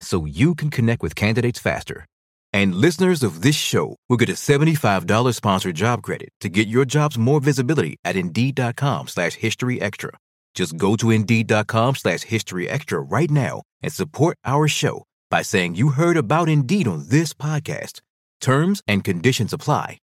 [0.00, 2.06] so you can connect with candidates faster.
[2.52, 6.84] And listeners of this show will get a $75 sponsored job credit to get your
[6.84, 10.10] jobs more visibility at Indeed.com slash History Extra.
[10.54, 15.74] Just go to Indeed.com slash History Extra right now and support our show by saying
[15.74, 18.00] you heard about Indeed on this podcast.
[18.40, 19.98] Terms and conditions apply.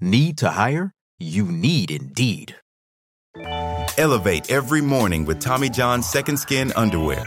[0.00, 0.92] Need to hire?
[1.18, 2.54] You need Indeed.
[3.98, 7.26] Elevate every morning with Tommy John's Second Skin Underwear.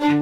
[0.00, 0.14] Hello,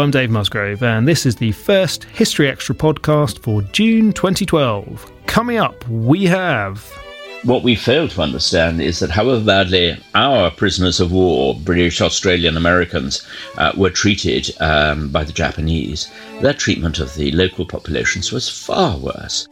[0.00, 5.10] I'm Dave Musgrove, and this is the first History Extra podcast for June 2012.
[5.26, 7.01] Coming up, we have.
[7.44, 12.56] What we fail to understand is that however badly our prisoners of war, British, Australian,
[12.56, 13.26] Americans,
[13.58, 16.08] uh, were treated um, by the Japanese,
[16.40, 19.48] their treatment of the local populations was far worse.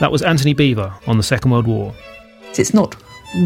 [0.00, 1.94] That was Antony Beevor on the Second World War.
[2.56, 2.94] It's not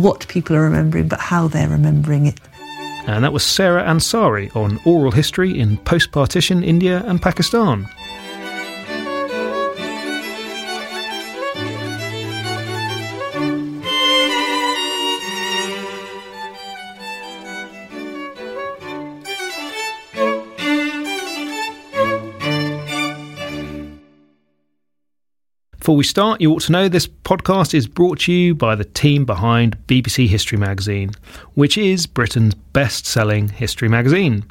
[0.01, 2.41] what people are remembering, but how they're remembering it.
[3.07, 7.87] And that was Sarah Ansari on oral history in post partition India and Pakistan.
[25.93, 28.87] Before we start, you ought to know this podcast is brought to you by the
[28.87, 31.11] team behind BBC History Magazine,
[31.53, 34.43] which is Britain's best selling history magazine.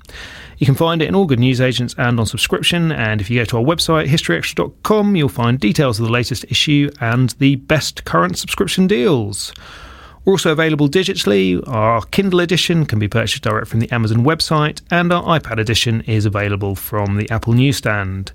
[0.60, 2.92] You can find it in all good newsagents and on subscription.
[2.92, 6.92] And if you go to our website, historyextra.com, you'll find details of the latest issue
[7.02, 9.52] and the best current subscription deals.
[10.24, 11.68] We're also available digitally.
[11.68, 16.02] Our Kindle edition can be purchased direct from the Amazon website, and our iPad edition
[16.02, 18.32] is available from the Apple newsstand.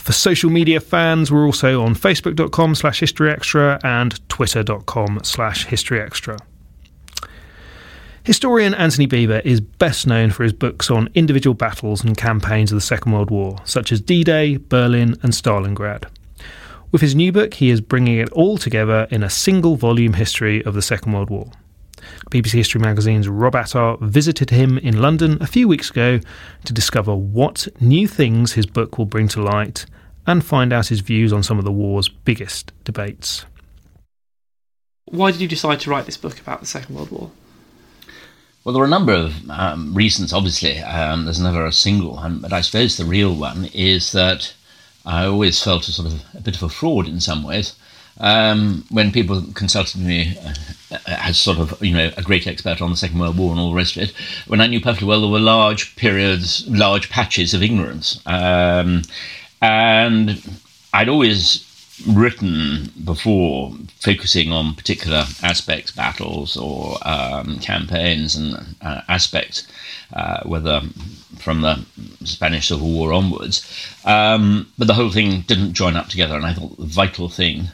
[0.00, 6.38] For social media fans, we're also on facebook.com slash historyextra and twitter.com slash historyextra.
[8.24, 12.76] Historian Antony Beevor is best known for his books on individual battles and campaigns of
[12.76, 16.04] the Second World War, such as D Day, Berlin, and Stalingrad.
[16.90, 20.64] With his new book, he is bringing it all together in a single volume history
[20.64, 21.52] of the Second World War.
[22.30, 26.20] BBC History Magazine's Rob Attar visited him in London a few weeks ago
[26.64, 29.86] to discover what new things his book will bring to light
[30.26, 33.44] and find out his views on some of the war's biggest debates.
[35.06, 37.30] Why did you decide to write this book about the Second World War?
[38.62, 40.78] Well, there are a number of um, reasons, obviously.
[40.78, 44.54] Um, there's never a single one, but I suppose the real one is that
[45.06, 47.74] I always felt a sort of a bit of a fraud in some ways.
[48.20, 50.36] Um, when people consulted me
[50.92, 53.60] uh, as sort of you know a great expert on the Second World War and
[53.60, 54.10] all the rest of it,
[54.46, 59.02] when I knew perfectly well there were large periods, large patches of ignorance, um,
[59.62, 60.60] and
[60.92, 61.66] I'd always
[62.06, 69.66] written before focusing on particular aspects, battles or um, campaigns and uh, aspects,
[70.12, 70.80] uh, whether
[71.38, 71.84] from the
[72.24, 73.64] Spanish Civil War onwards.
[74.04, 77.68] Um, but the whole thing didn't join up together, and I thought the vital thing.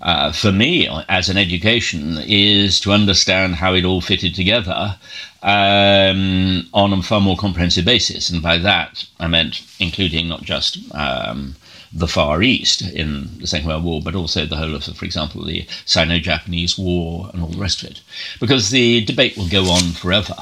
[0.00, 4.96] Uh, for me, as an education, is to understand how it all fitted together
[5.42, 8.30] um, on a far more comprehensive basis.
[8.30, 11.56] And by that, I meant including not just um,
[11.92, 15.44] the Far East in the Second World War, but also the whole of, for example,
[15.44, 18.00] the Sino Japanese War and all the rest of it.
[18.38, 20.34] Because the debate will go on forever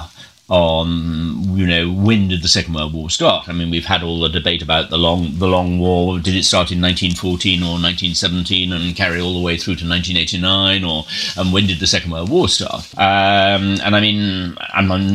[0.49, 3.49] on you know when did the Second World War start?
[3.49, 6.19] I mean, we've had all the debate about the long the long war.
[6.19, 10.85] Did it start in 1914 or 1917 and carry all the way through to 1989,
[10.85, 11.05] or
[11.37, 12.87] and when did the Second World War start?
[12.97, 14.57] Um, and I mean,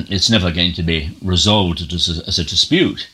[0.09, 3.07] it's never going to be resolved as a, as a dispute.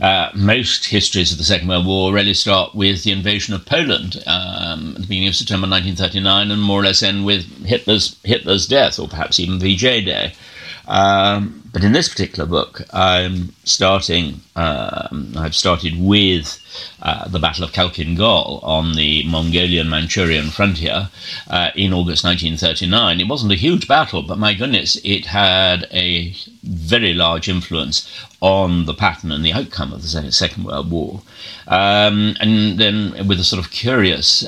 [0.00, 4.22] Uh, most histories of the Second World War really start with the invasion of Poland
[4.26, 8.66] um, at the beginning of September 1939 and more or less end with Hitler's Hitler's
[8.66, 10.34] death, or perhaps even VJ Day.
[10.86, 14.40] Um, but in this particular book, I'm starting.
[14.54, 16.58] Um, I've started with
[17.02, 21.10] uh, the Battle of Khalkhin Gol on the Mongolian-Manchurian frontier
[21.48, 23.20] uh, in August 1939.
[23.20, 28.10] It wasn't a huge battle, but my goodness, it had a very large influence
[28.40, 31.20] on the pattern and the outcome of the Second World War.
[31.66, 34.46] Um, and then, with a sort of curious.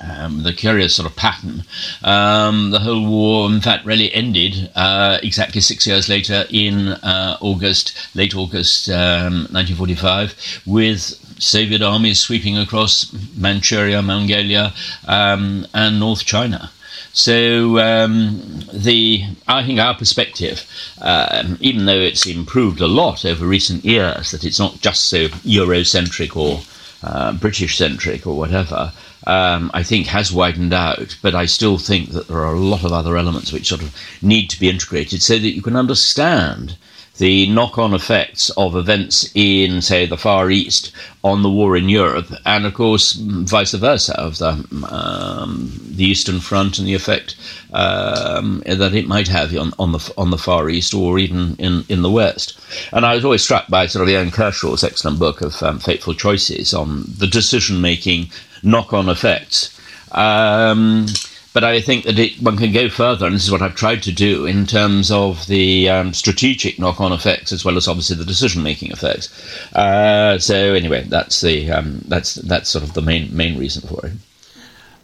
[0.00, 1.64] Um, the curious sort of pattern.
[2.02, 7.38] Um, the whole war, in fact, really ended uh, exactly six years later in uh,
[7.40, 11.00] August, late August um, 1945, with
[11.38, 14.74] Soviet armies sweeping across Manchuria, Mongolia,
[15.06, 16.70] um, and North China.
[17.14, 20.66] So um, the I think our perspective,
[21.00, 25.28] um, even though it's improved a lot over recent years, that it's not just so
[25.28, 26.62] Eurocentric or
[27.04, 28.92] uh, British centric or whatever,
[29.26, 31.16] um, I think has widened out.
[31.22, 33.94] But I still think that there are a lot of other elements which sort of
[34.22, 36.76] need to be integrated so that you can understand
[37.18, 40.90] the knock on effects of events in, say, the Far East
[41.22, 44.48] on the war in Europe, and of course, vice versa, of the,
[44.90, 47.36] um, the Eastern Front and the effect
[47.72, 51.84] um, that it might have on, on, the, on the Far East or even in,
[51.88, 52.58] in the West.
[52.92, 56.14] And I was always struck by sort of Ian Kershaw's excellent book of um, Fateful
[56.14, 58.28] Choices on the decision making
[58.64, 59.78] knock on effects.
[60.12, 61.06] Um,
[61.54, 64.02] but I think that it, one can go further, and this is what I've tried
[64.02, 68.24] to do in terms of the um, strategic knock-on effects, as well as obviously the
[68.24, 69.28] decision-making effects.
[69.72, 74.04] Uh, so anyway, that's the um, that's that's sort of the main main reason for
[74.04, 74.12] it.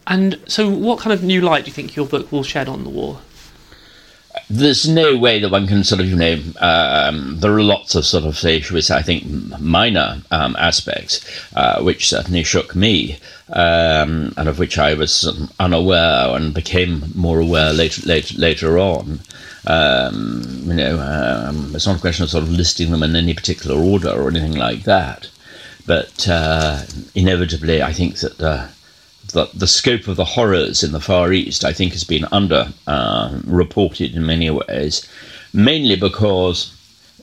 [0.09, 2.83] And so, what kind of new light do you think your book will shed on
[2.83, 3.21] the war?
[4.49, 8.05] There's no way that one can sort of, you know, um, there are lots of
[8.05, 9.25] sort of, say, should we say, I think,
[9.61, 11.25] minor um, aspects
[11.55, 13.19] uh, which certainly shook me,
[13.53, 15.29] um, and of which I was
[15.59, 19.21] unaware and became more aware later, later, later on.
[19.67, 23.35] Um, you know, um, it's not a question of sort of listing them in any
[23.35, 25.29] particular order or anything like that,
[25.87, 26.83] but uh,
[27.15, 28.41] inevitably, I think that.
[28.41, 28.69] Uh,
[29.33, 32.73] the, the scope of the horrors in the Far East, I think, has been under
[32.87, 35.07] uh, reported in many ways,
[35.53, 36.73] mainly because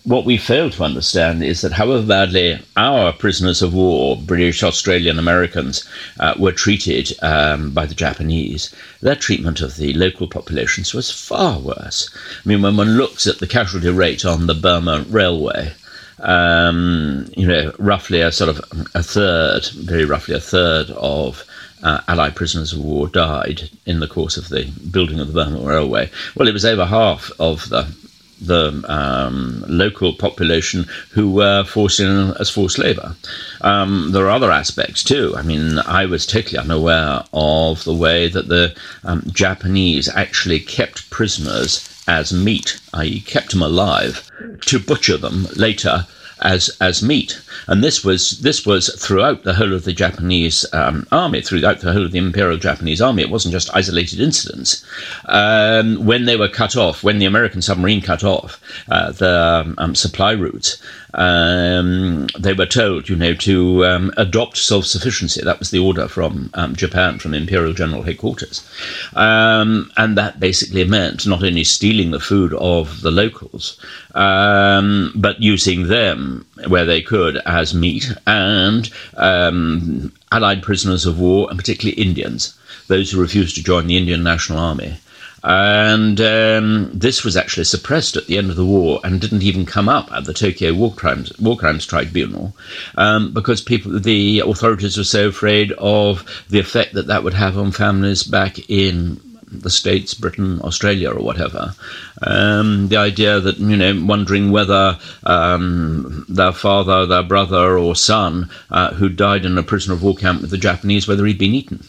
[0.07, 5.19] what we fail to understand is that however badly our prisoners of war, British, Australian,
[5.19, 5.85] Americans,
[6.21, 11.59] uh, were treated um, by the Japanese, their treatment of the local populations was far
[11.59, 12.09] worse.
[12.15, 15.73] I mean, when one looks at the casualty rate on the Burma Railway,
[16.19, 18.59] um, you know, roughly a sort of
[18.95, 21.43] a third, very roughly a third of
[21.83, 25.59] uh, Allied prisoners of war died in the course of the building of the Burma
[25.59, 26.09] Railway.
[26.35, 27.93] Well, it was over half of the
[28.39, 33.15] the um, local population who were forced in as forced labour.
[33.61, 35.33] Um, there are other aspects too.
[35.35, 41.09] I mean, I was totally unaware of the way that the um, Japanese actually kept
[41.09, 44.29] prisoners as meat, i.e., kept them alive
[44.61, 46.05] to butcher them later
[46.41, 47.41] as as meat.
[47.67, 51.93] And this was this was throughout the whole of the Japanese um, army, throughout the
[51.93, 53.23] whole of the Imperial Japanese army.
[53.23, 54.85] It wasn't just isolated incidents.
[55.25, 59.95] Um, when they were cut off, when the American submarine cut off uh, the um,
[59.95, 60.77] supply routes,
[61.17, 65.41] um, they were told, you know, to um, adopt self-sufficiency.
[65.43, 68.67] That was the order from um, Japan, from Imperial General Headquarters,
[69.15, 73.79] um, and that basically meant not only stealing the food of the locals,
[74.15, 81.47] um, but using them where they could as meat and um, Allied prisoners of war,
[81.49, 82.57] and particularly Indians,
[82.87, 84.97] those who refused to join the Indian National Army.
[85.43, 89.65] And um, this was actually suppressed at the end of the war and didn't even
[89.65, 92.55] come up at the Tokyo War Crimes, war crimes Tribunal
[92.95, 97.57] um, because people, the authorities were so afraid of the effect that that would have
[97.57, 101.73] on families back in the States, Britain, Australia, or whatever.
[102.21, 108.49] Um, the idea that, you know, wondering whether um, their father, their brother, or son
[108.69, 111.55] uh, who died in a prisoner of war camp with the Japanese, whether he'd been
[111.55, 111.85] eaten.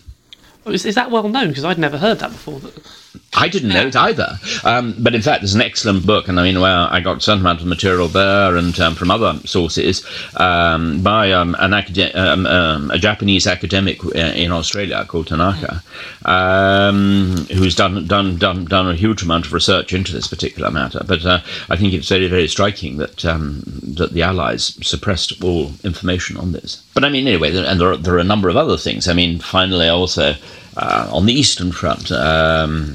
[0.66, 1.48] Is, is that well known?
[1.48, 2.60] Because I'd never heard that before.
[3.34, 4.38] I didn't know it either.
[4.64, 7.40] Um, but in fact, there's an excellent book, and I mean, well, I got some
[7.40, 10.04] amount of material there and um, from other sources
[10.36, 15.82] um, by um, an acad- um, um, a Japanese academic uh, in Australia called Tanaka,
[17.54, 21.02] who's done done done done a huge amount of research into this particular matter.
[21.06, 26.38] But uh, I think it's very very striking that that the Allies suppressed all information
[26.38, 26.82] on this.
[26.94, 29.06] But I mean, anyway, and there are, there are a number of other things.
[29.06, 30.34] I mean, finally, also.
[30.80, 32.94] Uh, on the Eastern Front, um,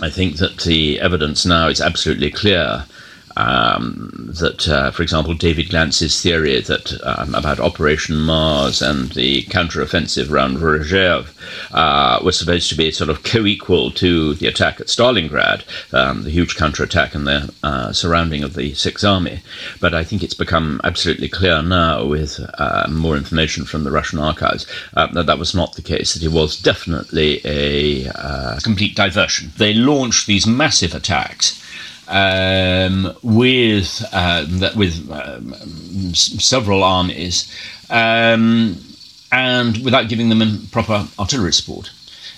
[0.00, 2.86] I think that the evidence now is absolutely clear
[3.36, 9.44] um, that, uh, for example, David Glantz's theory that um, about Operation Mars and the
[9.44, 11.28] counteroffensive around Rzhev
[11.72, 15.62] uh, was supposed to be sort of co-equal to the attack at Stalingrad,
[15.92, 19.40] um, the huge counterattack and the uh, surrounding of the Sixth Army.
[19.80, 24.18] But I think it's become absolutely clear now, with uh, more information from the Russian
[24.18, 26.14] archives, uh, that that was not the case.
[26.14, 29.52] That it was definitely a uh, complete diversion.
[29.56, 31.62] They launched these massive attacks
[32.12, 35.54] um, with uh, with um,
[36.14, 37.50] several armies,
[37.90, 38.76] um,
[39.32, 41.90] and without giving them proper artillery support.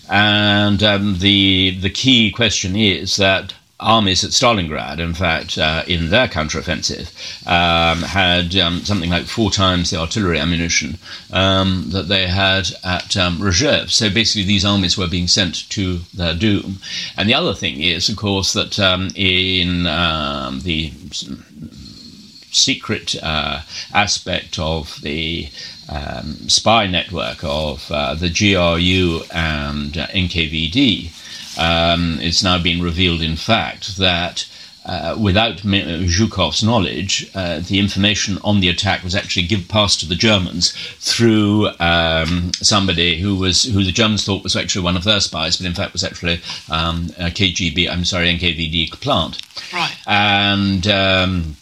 [0.09, 6.11] And um, the the key question is that armies at Stalingrad, in fact, uh, in
[6.11, 7.11] their counteroffensive,
[7.47, 10.99] um, had um, something like four times the artillery ammunition
[11.33, 13.90] um, that they had at um.
[13.90, 16.78] So basically, these armies were being sent to their doom.
[17.16, 20.93] And the other thing is, of course, that um, in um, the
[22.54, 23.62] secret uh,
[23.93, 25.49] aspect of the
[25.88, 31.11] um, spy network of uh, the GRU and uh, NKVD,
[31.59, 34.47] um, it's now been revealed, in fact, that
[34.87, 40.07] uh, without Zhukov's knowledge, uh, the information on the attack was actually give, passed to
[40.07, 45.05] the Germans through um, somebody who was who the Germans thought was actually one of
[45.05, 46.35] their spies, but in fact was actually
[46.71, 47.89] um, KGB.
[47.89, 49.41] I'm sorry, NKVD plant.
[49.73, 49.97] Right.
[50.07, 51.57] And um,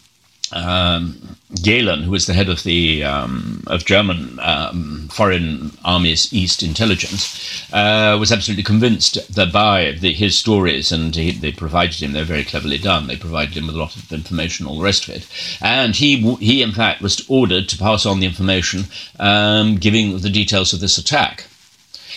[0.50, 6.62] um, Gehlen, who was the head of the um, of German um, Foreign Armies East
[6.62, 12.12] Intelligence, uh, was absolutely convinced that by the, his stories, and he, they provided him,
[12.12, 13.06] they're very cleverly done.
[13.06, 15.28] They provided him with a lot of information, all the rest of it,
[15.60, 18.84] and he he in fact was ordered to pass on the information,
[19.20, 21.46] um, giving the details of this attack,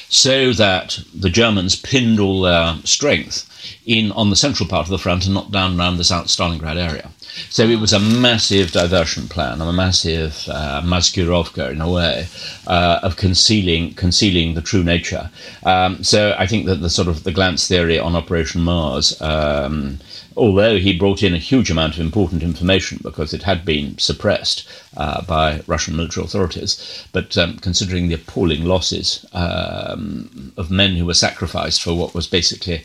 [0.08, 3.50] so that the Germans pinned all their strength
[3.86, 6.78] in on the central part of the front and not down around the South Stalingrad
[6.78, 7.10] area.
[7.50, 12.28] So it was a massive diversion plan, a massive uh, maskirovka in a way
[12.68, 15.30] uh, of concealing concealing the true nature.
[15.64, 19.20] Um, so I think that the sort of the Glantz theory on Operation Mars.
[19.22, 20.00] Um,
[20.38, 24.68] although he brought in a huge amount of important information because it had been suppressed
[24.98, 27.08] uh, by Russian military authorities.
[27.12, 32.28] But um, considering the appalling losses um, of men who were sacrificed for what was
[32.28, 32.84] basically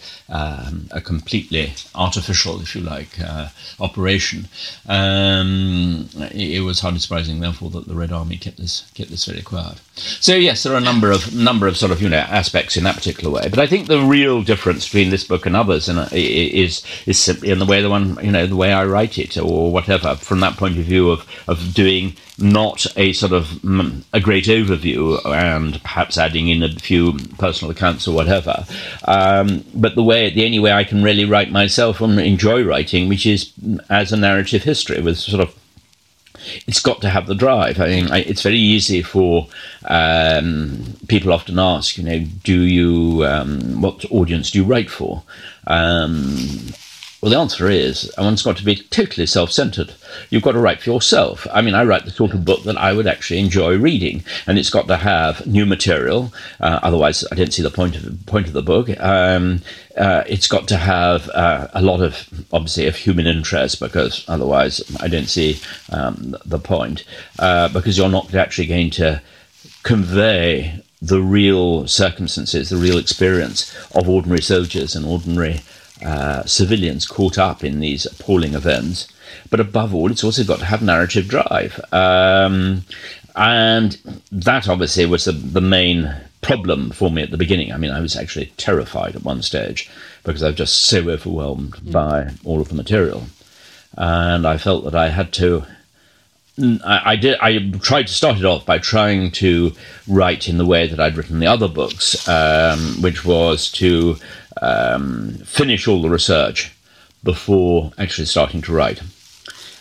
[0.66, 3.48] um, a completely artificial, if you like, uh,
[3.78, 4.48] operation,
[4.88, 9.24] um, it, it, was hardly surprising, therefore, that the Red Army kept this kept this
[9.24, 9.80] very quiet.
[9.94, 12.84] So yes, there are a number of number of sort of you know aspects in
[12.84, 13.48] that particular way.
[13.48, 17.50] But I think the real difference between this book and others uh, is is simply
[17.50, 20.14] in the way the one you know the way I write it or whatever.
[20.16, 24.44] From that point of view of of doing not a sort of mm, a great
[24.44, 28.64] overview and perhaps adding in a few personal accounts or whatever,
[29.04, 33.08] um, but the way the only way I can really write myself and enjoy writing,
[33.08, 33.52] which is
[33.88, 35.54] as a narrative history with sort of
[36.66, 37.80] it's got to have the drive.
[37.80, 39.46] I mean, it's very easy for
[39.84, 45.22] um, people often ask, you know, do you um, what audience do you write for?
[45.66, 46.72] Um,
[47.20, 49.92] well, the answer is, one's got to be totally self-centered.
[50.30, 51.46] You've got to write for yourself.
[51.52, 54.58] I mean, I write the sort of book that I would actually enjoy reading, and
[54.58, 56.32] it's got to have new material.
[56.60, 58.88] Uh, otherwise, I don't see the point of point of the book.
[58.98, 59.60] Um,
[59.98, 64.80] uh, it's got to have uh, a lot of, obviously, of human interest, because otherwise,
[65.00, 65.60] I don't see
[65.92, 67.04] um, the point.
[67.38, 69.20] Uh, because you're not actually going to
[69.82, 75.60] convey the real circumstances, the real experience of ordinary soldiers and ordinary
[76.04, 79.08] uh, civilians caught up in these appalling events.
[79.50, 81.80] But above all, it's also got to have narrative drive.
[81.92, 82.84] Um,
[83.36, 87.72] and that obviously was the, the main problem for me at the beginning.
[87.72, 89.90] I mean, I was actually terrified at one stage
[90.24, 93.24] because I was just so overwhelmed by all of the material,
[93.96, 95.64] and I felt that I had to.
[96.84, 97.38] I, I did.
[97.40, 99.72] I tried to start it off by trying to
[100.08, 104.16] write in the way that I'd written the other books, um, which was to
[104.60, 106.72] um, finish all the research
[107.22, 109.02] before actually starting to write.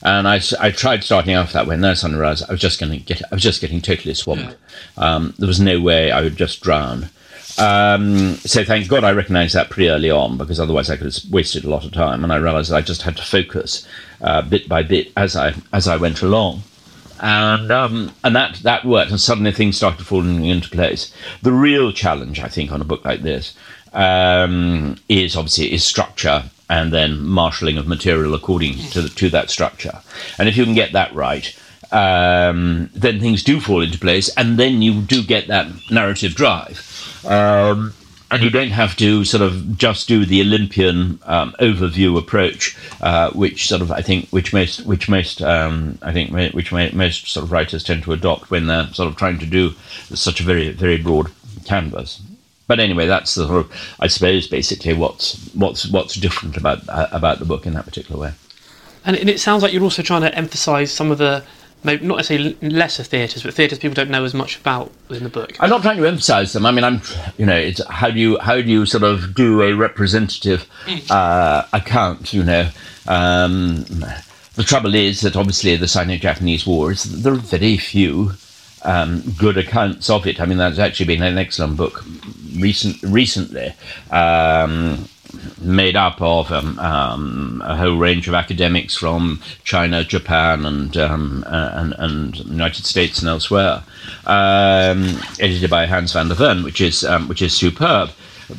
[0.02, 2.62] And I, I tried starting off that way, and then I suddenly realized I was
[2.62, 4.56] just going to get, I was just getting totally swamped.
[4.98, 7.10] Um, there was no way I would just drown.
[7.58, 11.32] Um, so thank God I recognized that pretty early on, because otherwise I could have
[11.32, 12.24] wasted a lot of time.
[12.24, 13.86] And I realized that I just had to focus
[14.22, 16.64] uh, bit by bit as I as I went along.
[17.20, 21.14] And um, and that that worked, and suddenly things started falling into place.
[21.42, 23.54] The real challenge, I think, on a book like this
[23.94, 30.02] um, is obviously is structure and then marshalling of material according to, to that structure.
[30.38, 31.56] And if you can get that right,
[31.92, 36.86] um, then things do fall into place, and then you do get that narrative drive.
[37.26, 37.94] Um,
[38.32, 43.32] and you don't have to sort of just do the Olympian um, overview approach, uh,
[43.32, 47.44] which sort of I think which most which most um, I think which most sort
[47.44, 49.72] of writers tend to adopt when they're sort of trying to do
[50.14, 51.32] such a very very broad
[51.66, 52.22] canvas.
[52.70, 57.08] But anyway, that's the sort of, I suppose, basically what's what's what's different about uh,
[57.12, 58.34] about the book in that particular way.
[59.04, 61.44] And, it sounds like you're also trying to emphasise some of the
[61.84, 65.32] maybe not necessarily lesser theatres, but theatres people don't know as much about within the
[65.32, 65.58] book.
[65.60, 66.64] I'm not trying to emphasise them.
[66.68, 67.02] I mean, I'm,
[67.40, 70.68] you know, it's how do you how do you sort of do a representative
[71.10, 72.36] uh, account?
[72.36, 72.70] You know,
[73.08, 73.84] um,
[74.54, 78.34] the trouble is that obviously the Sino-Japanese War is there are very few
[78.84, 80.40] um, good accounts of it.
[80.40, 82.04] I mean, that's actually been an excellent book
[82.56, 83.74] recent recently.
[84.12, 85.08] Um,
[85.62, 91.44] made up of um, um, a whole range of academics from China, Japan, and um,
[91.48, 93.84] uh, and, and United States and elsewhere,
[94.26, 98.10] um, edited by Hans van der Ven, which is um, which is superb.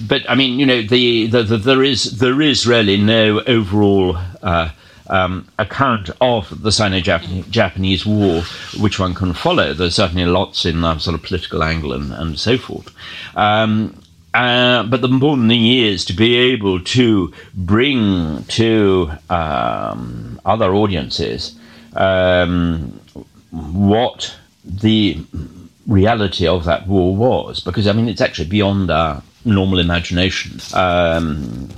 [0.06, 4.18] But I mean, you know, the, the, the there is there is really no overall.
[4.42, 4.70] Uh,
[5.10, 8.42] um, account of the Sino-Japanese War,
[8.78, 9.74] which one can follow.
[9.74, 12.88] There's certainly lots in the sort of political angle and, and so forth.
[13.36, 14.00] Um,
[14.32, 21.58] uh, but the important thing is to be able to bring to um, other audiences
[21.94, 23.00] um,
[23.50, 25.18] what the
[25.88, 30.60] reality of that war was, because I mean it's actually beyond our normal imagination.
[30.74, 31.68] Um,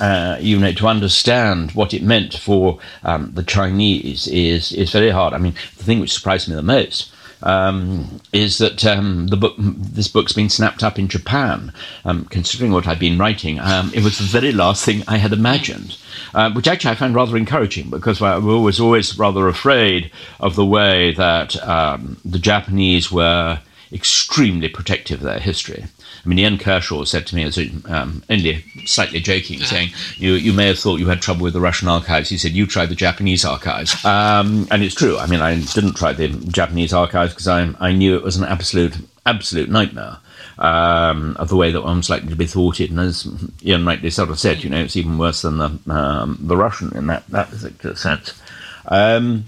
[0.00, 5.10] uh, you know, to understand what it meant for um, the Chinese is is very
[5.10, 5.32] hard.
[5.32, 9.54] I mean, the thing which surprised me the most um, is that um, the book,
[9.58, 11.72] this book's been snapped up in Japan.
[12.04, 15.32] Um, considering what I've been writing, um, it was the very last thing I had
[15.32, 15.96] imagined,
[16.34, 20.66] uh, which actually I found rather encouraging because I was always rather afraid of the
[20.66, 23.60] way that um, the Japanese were
[23.92, 25.84] extremely protective of their history.
[26.24, 30.52] I mean, Ian Kershaw said to me, as um, only slightly joking, saying, you, you
[30.52, 32.28] may have thought you had trouble with the Russian archives.
[32.28, 34.04] He said, You tried the Japanese archives.
[34.04, 35.18] Um, and it's true.
[35.18, 38.44] I mean, I didn't try the Japanese archives because I, I knew it was an
[38.44, 40.18] absolute, absolute nightmare.
[40.58, 43.28] Um, of the way that one was likely to be thwarted, and as
[43.62, 46.96] Ian rightly sort of said, you know, it's even worse than the um, the Russian
[46.96, 48.40] in that that particular sense.
[48.88, 49.44] Um,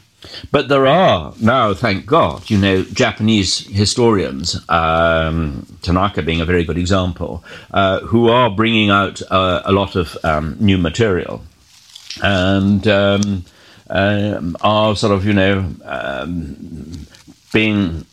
[0.50, 6.64] but there are now, thank God, you know, Japanese historians, um, Tanaka being a very
[6.64, 11.42] good example, uh, who are bringing out uh, a lot of um, new material
[12.22, 13.44] and um,
[13.90, 17.06] uh, are sort of, you know, um,
[17.52, 18.04] being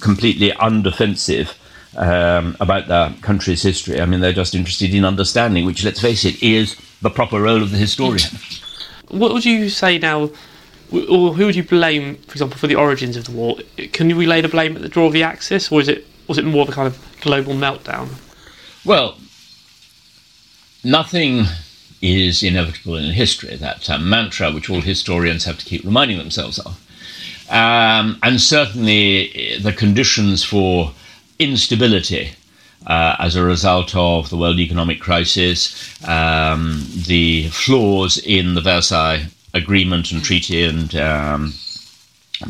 [0.00, 1.54] completely undefensive.
[1.98, 4.02] Um, about their country's history.
[4.02, 7.62] I mean, they're just interested in understanding, which, let's face it, is the proper role
[7.62, 8.28] of the historian.
[9.08, 10.28] What would you say now
[10.92, 13.56] or who would you blame, for example, for the origins of the war?
[13.92, 16.38] Can we lay the blame at the draw of the Axis, or is it was
[16.38, 18.08] it more of a kind of global meltdown?
[18.84, 19.16] Well,
[20.84, 21.46] nothing
[22.00, 23.56] is inevitable in history.
[23.56, 26.80] That um, mantra, which all historians have to keep reminding themselves of,
[27.50, 30.92] um, and certainly eh, the conditions for
[31.38, 32.30] instability.
[32.86, 35.74] Uh, as a result of the world economic crisis,
[36.06, 41.54] um, the flaws in the Versailles agreement and treaty and, um,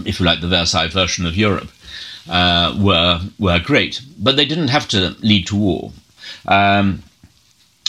[0.05, 1.71] if you like, the Versailles version of Europe
[2.29, 5.93] uh, were were great, but they didn't have to lead to war.
[6.47, 7.03] Um,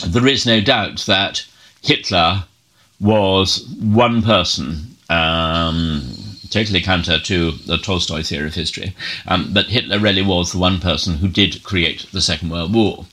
[0.06, 1.44] there is no doubt that
[1.82, 2.44] Hitler
[3.00, 4.96] was one person.
[5.10, 6.02] Um,
[6.50, 8.94] totally counter to the Tolstoy theory of history,
[9.26, 13.06] um, but Hitler really was the one person who did create the Second World War.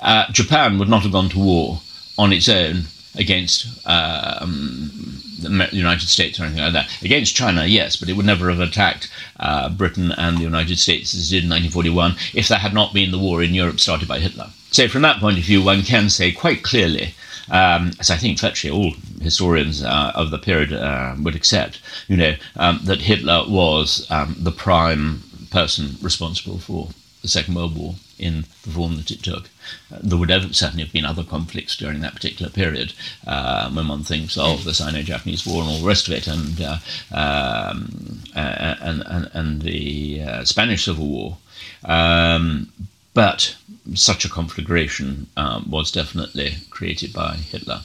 [0.00, 1.80] Uh, Japan would not have gone to war
[2.18, 2.84] on its own
[3.16, 7.02] against um, the United States or anything like that.
[7.02, 11.14] Against China, yes, but it would never have attacked uh, Britain and the United States
[11.14, 14.08] as it did in 1941 if there had not been the war in Europe started
[14.08, 14.50] by Hitler.
[14.70, 17.14] So, from that point of view, one can say quite clearly
[17.50, 22.16] um, as I think virtually all historians uh, of the period uh, would accept, you
[22.16, 26.88] know, um, that Hitler was um, the prime person responsible for
[27.22, 29.48] the Second World War in the form that it took.
[29.90, 32.92] There would certainly have been other conflicts during that particular period
[33.26, 36.60] uh, when one thinks of the Sino-Japanese War and all the rest of it, and
[36.60, 36.78] uh,
[37.12, 41.36] um, and, and, and the uh, Spanish Civil War.
[41.84, 42.72] Um,
[43.14, 43.56] but
[43.94, 47.80] such a conflagration um, was definitely created by Hitler.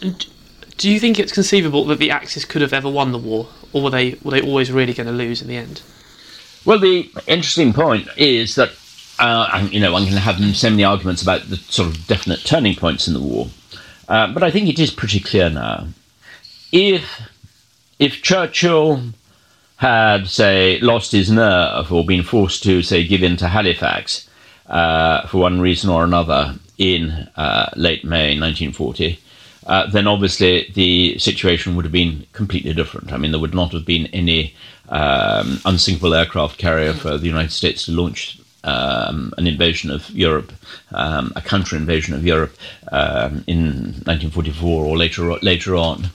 [0.00, 0.26] And
[0.76, 3.82] do you think it's conceivable that the Axis could have ever won the war, or
[3.82, 5.82] were they were they always really going to lose in the end?
[6.66, 8.72] Well, the interesting point is that
[9.18, 12.74] uh, you know one can have so many arguments about the sort of definite turning
[12.74, 13.48] points in the war,
[14.08, 15.86] uh, but I think it is pretty clear now.
[16.72, 17.22] If
[17.98, 19.00] if Churchill
[19.76, 24.28] had, say, lost his nerve or been forced to, say, give in to Halifax
[24.68, 29.18] uh, for one reason or another in uh, late May 1940,
[29.66, 33.12] uh, then obviously the situation would have been completely different.
[33.12, 34.54] I mean, there would not have been any
[34.88, 40.52] um, unsinkable aircraft carrier for the United States to launch um, an invasion of Europe,
[40.92, 42.56] um, a counter invasion of Europe
[42.90, 46.10] um, in 1944 or later later on.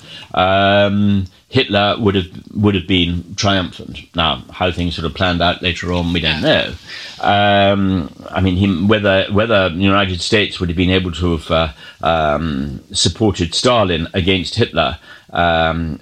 [1.51, 3.99] Um, Hitler would have would have been triumphant.
[4.15, 6.73] Now, how things sort of planned out later on, we don't know.
[7.19, 11.51] Um, I mean, he, whether whether the United States would have been able to have
[11.51, 14.99] uh, um, supported Stalin against Hitler
[15.31, 15.99] um,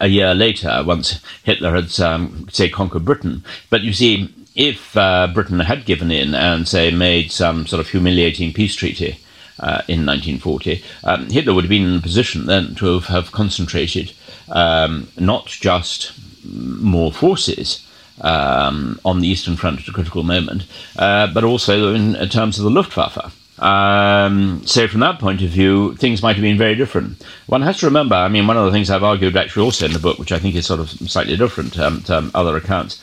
[0.00, 3.44] a year later, once Hitler had say conquered Britain.
[3.70, 7.88] But you see, if uh, Britain had given in and, say, made some sort of
[7.88, 9.18] humiliating peace treaty
[9.60, 13.32] uh, in 1940, um, Hitler would have been in a position then to have, have
[13.32, 14.12] concentrated
[14.48, 16.12] um, not just
[16.44, 17.86] more forces.
[18.22, 20.66] Um, on the Eastern Front at a critical moment,
[20.98, 23.34] uh, but also in, in, terms of the Luftwaffe.
[23.60, 27.22] Um, so, from that point of view, things might have been very different.
[27.46, 29.92] One has to remember, I mean, one of the things I've argued actually also in
[29.92, 33.02] the book, which I think is sort of slightly different um, to um, other accounts,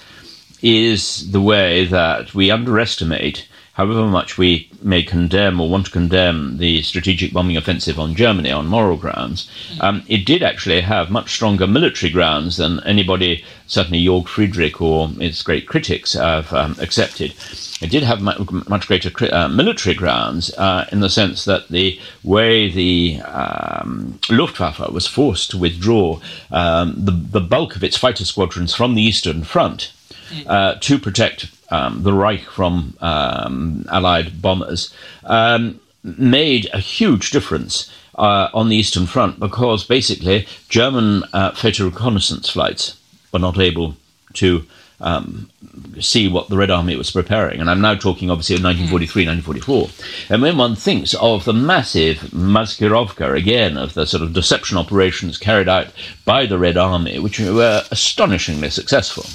[0.62, 6.58] is the way that we underestimate, however much we may condemn or want to condemn
[6.58, 9.48] the strategic bombing offensive on Germany on moral grounds,
[9.82, 15.12] um, it did actually have much stronger military grounds than anybody, certainly Jörg Friedrich or
[15.20, 17.36] its great critics, have um, accepted.
[17.80, 22.72] It did have much greater uh, military grounds uh, in the sense that the way
[22.72, 28.74] the um, Luftwaffe was forced to withdraw um, the, the bulk of its fighter squadrons
[28.74, 29.92] from the Eastern Front
[30.48, 34.94] uh, to protect um, the Reich from um, Allied bombers
[35.26, 41.86] um, made a huge difference uh, on the Eastern Front because basically German uh, fighter
[41.86, 43.00] reconnaissance flights
[43.32, 43.96] were not able
[44.34, 44.66] to
[45.00, 45.50] um,
[46.00, 47.62] see what the Red Army was preparing.
[47.62, 50.34] And I'm now talking obviously of 1943, 1944.
[50.34, 55.38] And when one thinks of the massive Maskirovka, again, of the sort of deception operations
[55.38, 55.88] carried out
[56.26, 59.26] by the Red Army, which were astonishingly successful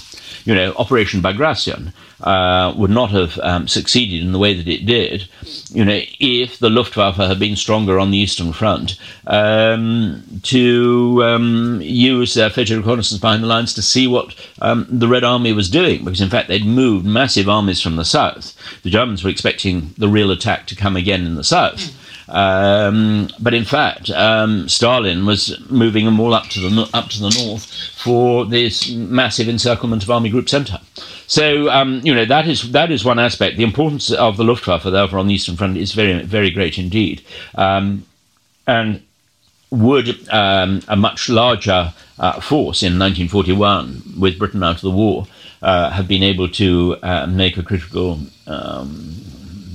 [0.44, 4.86] you know, Operation Bagration uh, would not have um, succeeded in the way that it
[4.86, 5.28] did,
[5.70, 11.80] you know, if the Luftwaffe had been stronger on the Eastern Front um, to um,
[11.82, 15.68] use their fighter reconnaissance behind the lines to see what um, the Red Army was
[15.68, 18.56] doing, because in fact they'd moved massive armies from the south.
[18.82, 21.98] The Germans were expecting the real attack to come again in the south.
[22.28, 27.20] Um, but in fact, um, Stalin was moving them all up to the up to
[27.20, 27.64] the north
[27.96, 30.80] for this massive encirclement of Army Group Centre.
[31.26, 33.56] So um, you know that is that is one aspect.
[33.56, 37.22] The importance of the Luftwaffe over on the Eastern Front is very very great indeed,
[37.54, 38.06] um,
[38.66, 39.02] and
[39.70, 45.26] would um, a much larger uh, force in 1941 with Britain out of the war
[45.62, 49.14] uh, have been able to uh, make a critical um,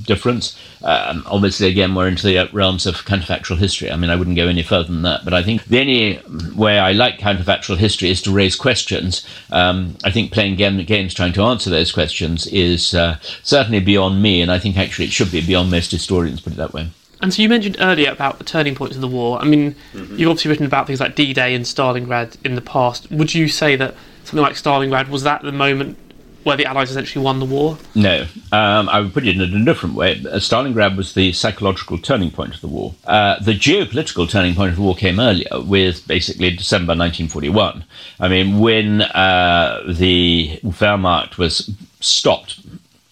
[0.08, 0.58] difference.
[0.82, 3.92] Um, obviously, again, we're into the realms of counterfactual history.
[3.92, 5.24] I mean, I wouldn't go any further than that.
[5.24, 6.20] But I think the only
[6.56, 9.24] way I like counterfactual history is to raise questions.
[9.52, 14.20] Um, I think playing game, games trying to answer those questions is uh, certainly beyond
[14.20, 16.88] me, and I think actually it should be beyond most historians, put it that way.
[17.20, 19.40] And so you mentioned earlier about the turning points of the war.
[19.40, 20.16] I mean, mm-hmm.
[20.16, 23.10] you've obviously written about things like D-Day and Stalingrad in the past.
[23.10, 23.94] Would you say that
[24.24, 25.98] something like Stalingrad was that the moment
[26.44, 27.78] where the Allies essentially won the war?
[27.94, 28.26] No.
[28.52, 30.12] Um, I would put it in a different way.
[30.12, 32.94] Uh, Stalingrad was the psychological turning point of the war.
[33.06, 37.84] Uh, the geopolitical turning point of the war came earlier, with basically December 1941.
[38.20, 41.70] I mean, when uh, the Wehrmacht was
[42.00, 42.60] stopped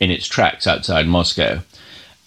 [0.00, 1.60] in its tracks outside Moscow.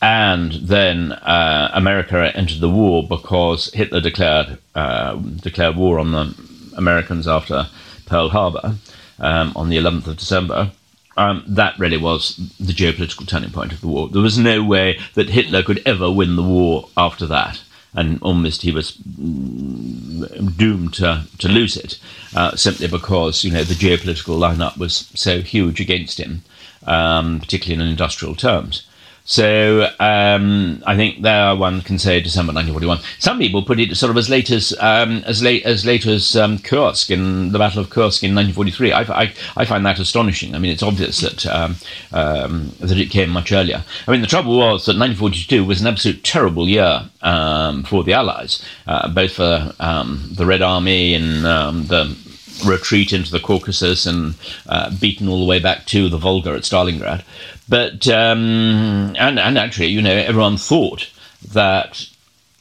[0.02, 6.34] and then uh, America entered the war because Hitler declared uh, declared war on the
[6.78, 7.68] Americans after
[8.06, 8.76] Pearl Harbor
[9.20, 10.72] um, on the 11th of December.
[11.18, 14.08] Um, that really was the geopolitical turning point of the war.
[14.08, 17.62] There was no way that Hitler could ever win the war after that,
[17.94, 22.00] and almost he was mm, doomed to, to lose it
[22.36, 26.44] uh, simply because you know the geopolitical lineup was so huge against him,
[26.86, 28.86] um, particularly in industrial terms.
[29.30, 33.00] So um, I think there one can say December 1941.
[33.20, 36.36] Some people put it sort of as late as um, as late as late as
[36.36, 38.92] um, Kursk in the Battle of Kursk in 1943.
[38.92, 40.56] I, I, I find that astonishing.
[40.56, 41.76] I mean, it's obvious that um,
[42.12, 43.84] um, that it came much earlier.
[44.08, 48.14] I mean, the trouble was that 1942 was an absolute terrible year um, for the
[48.14, 49.44] Allies, uh, both for
[49.78, 51.46] the Red Army and
[51.88, 52.18] the
[52.66, 54.36] retreat into the Caucasus and
[54.68, 57.24] uh, beaten all the way back to the Volga at Stalingrad.
[57.68, 61.10] But um, and and actually, you know, everyone thought
[61.52, 62.08] that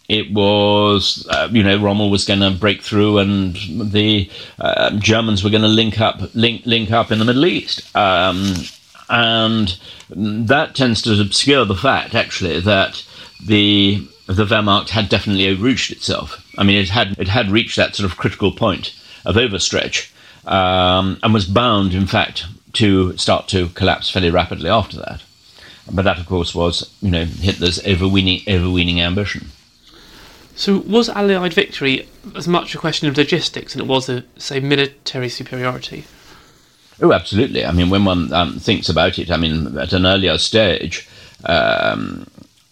[0.08, 3.56] it was, uh, you know, Rommel was going to break through, and
[3.92, 7.94] the uh, Germans were going to link up, link link up in the Middle East,
[7.96, 8.54] um,
[9.10, 9.78] and
[10.10, 13.04] that tends to obscure the fact, actually, that
[13.44, 16.44] the the Wehrmacht had definitely overreached itself.
[16.58, 18.94] I mean, it had it had reached that sort of critical point
[19.28, 20.10] of overstretch,
[20.46, 25.22] um, and was bound, in fact, to start to collapse fairly rapidly after that.
[25.92, 29.48] But that, of course, was you know Hitler's overweening overweening ambition.
[30.56, 34.58] So, was Allied victory as much a question of logistics than it was a say
[34.58, 36.04] military superiority?
[37.00, 37.64] Oh, absolutely.
[37.64, 41.08] I mean, when one um, thinks about it, I mean, at an earlier stage,
[41.44, 42.26] um,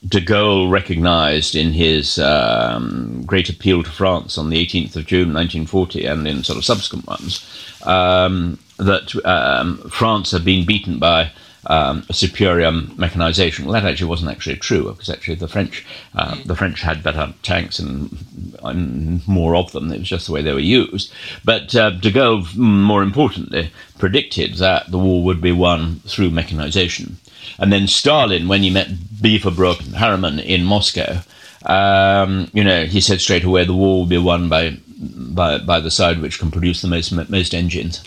[0.07, 5.33] de Gaulle recognized in his um, great appeal to France on the 18th of June
[5.33, 7.45] 1940 and in sort of subsequent ones
[7.85, 11.31] um, that um, France had been beaten by
[11.69, 13.65] um, a superior mechanization.
[13.65, 17.35] Well, that actually wasn't actually true because actually the French uh, the French had better
[17.43, 18.17] tanks and,
[18.63, 19.91] and, more of them.
[19.91, 21.13] It was just the way they were used.
[21.45, 27.17] But uh, de Gaulle, more importantly, predicted that the war would be won through mechanization.
[27.59, 31.21] And then Stalin, when he met Beaverbrook and Harriman in Moscow,
[31.65, 35.81] um, you know, he said straight away the war will be won by by by
[35.81, 38.03] the side which can produce the most most engines.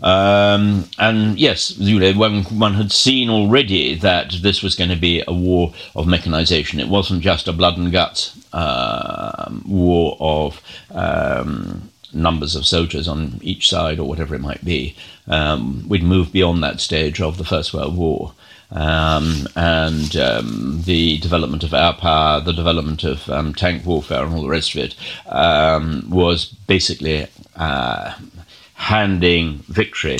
[0.00, 4.96] Um, and yes, you know, when one had seen already that this was going to
[4.96, 10.62] be a war of mechanization, it wasn't just a blood and guts uh, war of
[10.92, 14.94] um, numbers of soldiers on each side or whatever it might be.
[15.26, 18.32] Um, we'd moved beyond that stage of the First World War.
[18.70, 24.34] Um, and um, the development of air power, the development of um, tank warfare, and
[24.34, 24.94] all the rest of it
[25.26, 27.26] um, was basically
[27.56, 28.14] uh,
[28.74, 30.18] handing victory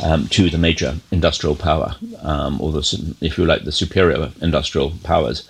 [0.00, 4.92] um, to the major industrial power, um, or the, if you like, the superior industrial
[5.02, 5.48] powers.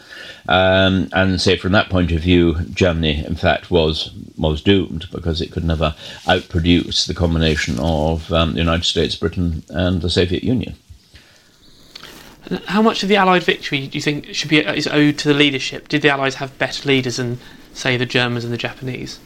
[0.48, 5.52] And say from that point of view, Germany, in fact, was was doomed because it
[5.52, 10.74] could never outproduce the combination of the United States, Britain, and the Soviet Union.
[12.66, 15.34] How much of the Allied victory do you think should be is owed to the
[15.34, 15.88] leadership?
[15.88, 17.38] Did the Allies have better leaders than,
[17.74, 19.18] say, the Germans and the Japanese?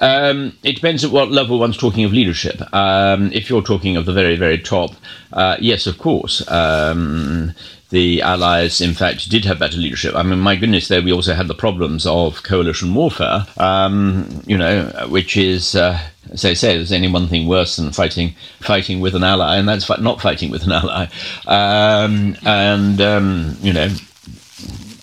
[0.00, 2.62] Um, it depends at what level one's talking of leadership.
[2.72, 4.92] Um, if you're talking of the very, very top,
[5.32, 6.48] uh, yes, of course.
[6.50, 7.52] Um,
[7.90, 10.14] the Allies, in fact, did have better leadership.
[10.14, 14.58] I mean, my goodness, there we also had the problems of coalition warfare, um, you
[14.58, 15.98] know, which is, uh,
[16.30, 19.66] as I say, there's only one thing worse than fighting fighting with an ally, and
[19.66, 21.06] that's not fighting with an ally.
[21.46, 23.88] Um, and, um, you know,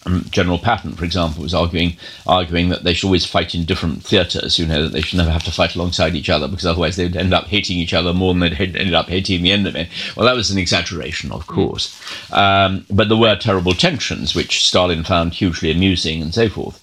[0.06, 4.04] um, General Patton, for example, was arguing arguing that they should always fight in different
[4.04, 4.60] theatres.
[4.60, 7.16] You know that they should never have to fight alongside each other because otherwise they'd
[7.16, 9.90] end up hating each other more than they'd ended up hating the enemy.
[10.16, 12.00] Well, that was an exaggeration, of course,
[12.32, 16.82] um, but there were terrible tensions which Stalin found hugely amusing and so forth.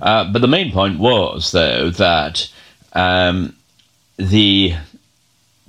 [0.00, 2.50] Uh, but the main point was, though, that
[2.94, 3.54] um,
[4.16, 4.74] the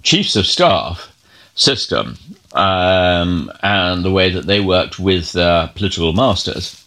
[0.04, 1.08] chiefs of staff
[1.56, 2.18] system
[2.54, 6.81] um, and the way that they worked with uh, political masters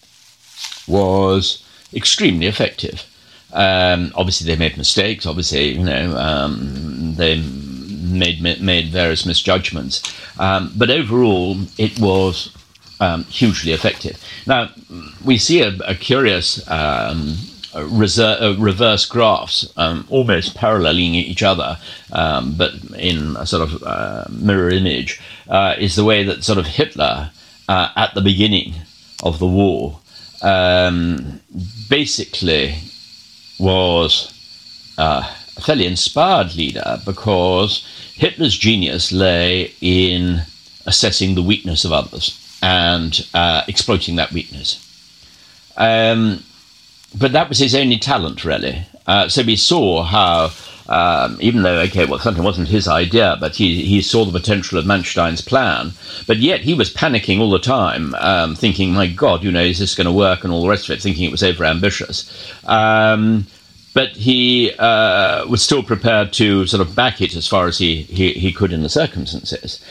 [0.86, 3.04] was extremely effective.
[3.52, 5.26] Um, obviously, they made mistakes.
[5.26, 10.02] Obviously, you know, um, they made made various misjudgments.
[10.38, 12.54] Um, but overall, it was
[13.00, 14.22] um, hugely effective.
[14.46, 14.70] Now,
[15.24, 17.36] we see a, a curious um,
[17.74, 21.78] uh, reverse graphs, um, almost paralleling each other,
[22.10, 26.66] but in a sort of uh, mirror image, uh, is the way that sort of
[26.66, 27.30] Hitler,
[27.68, 28.74] uh, at the beginning
[29.22, 29.98] of the war,
[30.44, 31.40] um,
[31.88, 32.76] basically
[33.58, 34.32] was
[34.98, 40.42] uh, a fairly inspired leader because Hitler's genius lay in
[40.86, 44.80] assessing the weakness of others and uh, exploiting that weakness.
[45.76, 46.44] Um,
[47.18, 48.86] but that was his only talent, really.
[49.06, 50.50] Uh, so we saw how,
[50.88, 54.78] um, even though, okay, well, something wasn't his idea, but he, he saw the potential
[54.78, 55.92] of Manstein's plan,
[56.26, 59.78] but yet he was panicking all the time, um, thinking, my God, you know, is
[59.78, 62.28] this going to work and all the rest of it, thinking it was overambitious.
[62.68, 63.46] Um,
[63.94, 68.02] but he uh, was still prepared to sort of back it as far as he,
[68.02, 69.82] he, he could in the circumstances.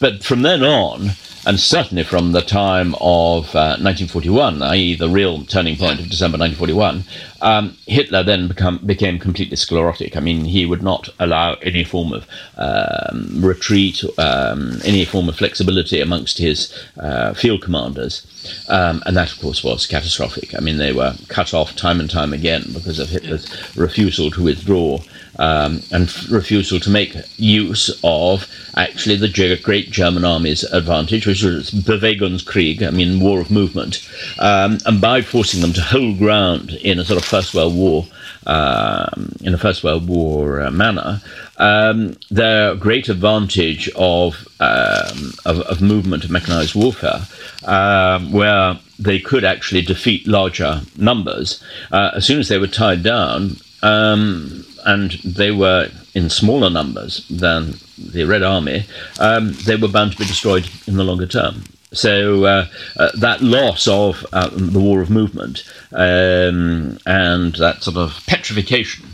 [0.00, 1.10] But from then on,
[1.46, 6.36] and certainly from the time of uh, 1941, i.e., the real turning point of December
[6.36, 7.04] 1941,
[7.40, 10.16] um, Hitler then become, became completely sclerotic.
[10.16, 12.26] I mean, he would not allow any form of
[12.58, 18.26] um, retreat, um, any form of flexibility amongst his uh, field commanders.
[18.68, 20.54] Um, and that, of course, was catastrophic.
[20.54, 24.44] I mean, they were cut off time and time again because of Hitler's refusal to
[24.44, 24.98] withdraw
[25.40, 31.70] um, and refusal to make use of actually the great German army's advantage, which was
[31.70, 34.06] Bewegungskrieg, I mean, war of movement,
[34.38, 38.06] um, and by forcing them to hold ground in a sort of First World War,
[38.46, 41.22] um, in a First World War uh, manner,
[41.56, 47.22] um, their great advantage of, um, of, of movement of mechanized warfare,
[47.64, 53.02] um, where they could actually defeat larger numbers, uh, as soon as they were tied
[53.02, 53.56] down.
[53.82, 58.84] Um, and they were in smaller numbers than the Red Army,
[59.18, 61.64] um, they were bound to be destroyed in the longer term.
[61.92, 62.66] So uh,
[62.96, 69.06] uh, that loss of uh, the war of movement um, and that sort of petrification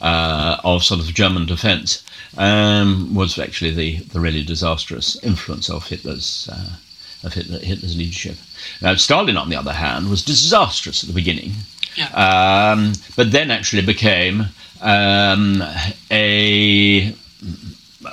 [0.00, 2.04] uh, of sort of German defence
[2.36, 6.76] um, was actually the, the really disastrous influence of Hitler's uh,
[7.22, 8.36] of Hitler, Hitler's leadership.
[8.82, 11.52] Now Stalin, on the other hand, was disastrous at the beginning,
[11.96, 12.08] yeah.
[12.10, 14.46] um, but then actually became
[14.80, 15.62] um,
[16.10, 17.14] a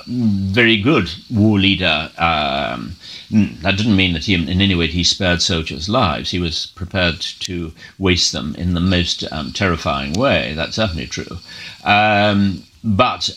[0.06, 2.10] very good war leader.
[2.18, 2.96] Um,
[3.30, 6.30] that didn't mean that he, in any way, he spared soldiers' lives.
[6.30, 10.52] He was prepared to waste them in the most um, terrifying way.
[10.54, 11.38] That's certainly true.
[11.84, 13.30] Um, but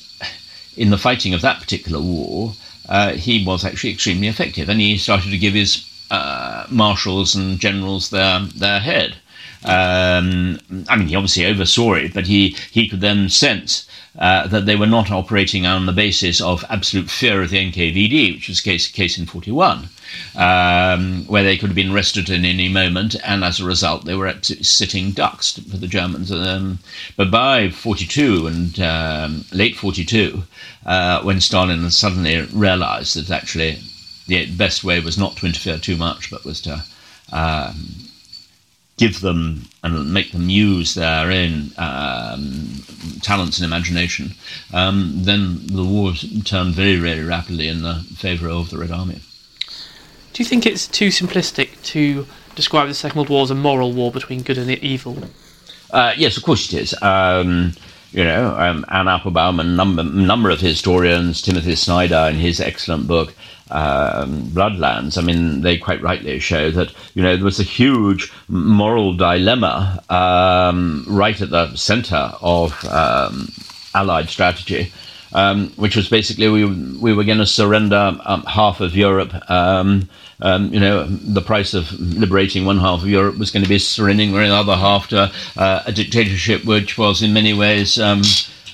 [0.75, 2.53] in the fighting of that particular war,
[2.89, 7.59] uh, he was actually extremely effective, and he started to give his uh, marshals and
[7.59, 9.15] generals their their head.
[9.65, 14.65] Um, I mean, he obviously oversaw it, but he, he could then sense uh, that
[14.65, 18.61] they were not operating on the basis of absolute fear of the NKVD, which was
[18.61, 19.89] the case, case in 41,
[20.35, 24.15] um, where they could have been arrested in any moment, and as a result, they
[24.15, 26.31] were absolutely sitting ducks for the Germans.
[26.31, 26.79] Um,
[27.15, 30.43] but by 42 and um, late 42,
[30.85, 33.77] uh, when Stalin suddenly realized that actually
[34.27, 36.83] the best way was not to interfere too much, but was to
[37.31, 38.06] um,
[38.97, 42.83] give them and make them use their own um,
[43.21, 44.33] talents and imagination,
[44.73, 49.21] um, then the war turned very, very rapidly in the favour of the Red Army.
[50.33, 53.93] Do you think it's too simplistic to describe the Second World War as a moral
[53.93, 55.17] war between good and evil?
[55.91, 57.01] Uh, yes, of course it is.
[57.01, 57.73] Um,
[58.11, 63.07] you know, um, Anne Applebaum and number number of historians, Timothy Snyder in his excellent
[63.07, 63.33] book
[63.71, 65.17] um, Bloodlands.
[65.17, 70.03] I mean, they quite rightly show that you know there was a huge moral dilemma
[70.09, 73.49] um, right at the centre of um,
[73.93, 74.91] Allied strategy.
[75.33, 76.63] Um, which was basically we
[76.99, 79.33] we were going to surrender um, half of Europe.
[79.51, 80.07] Um,
[80.39, 84.31] you know, the price of liberating one half of Europe was going to be surrendering
[84.31, 87.99] the other half to uh, a dictatorship, which was in many ways.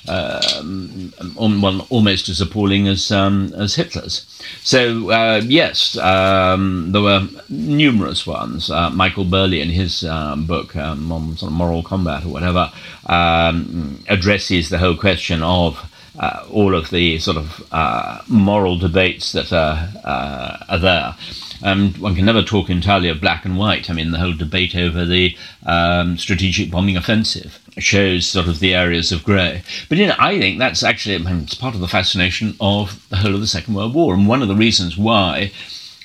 [0.08, 4.26] Um, um, well, almost as appalling as um, as Hitler's.
[4.64, 8.70] So uh, yes, um, there were numerous ones.
[8.70, 12.72] Uh, Michael Burleigh, in his um, book um, on sort of moral combat or whatever,
[13.08, 15.90] addresses the whole question of
[16.20, 21.16] uh, all of the sort of uh, moral debates that are, uh, are there.
[21.64, 23.90] Um, one can never talk entirely of black and white.
[23.90, 28.76] I mean, the whole debate over the um, strategic bombing offensive shows sort of the
[28.76, 29.64] areas of grey.
[29.90, 33.08] But you know, I think that's actually I mean, it's part of the fascination of
[33.10, 35.52] the whole of the Second World War, and one of the reasons why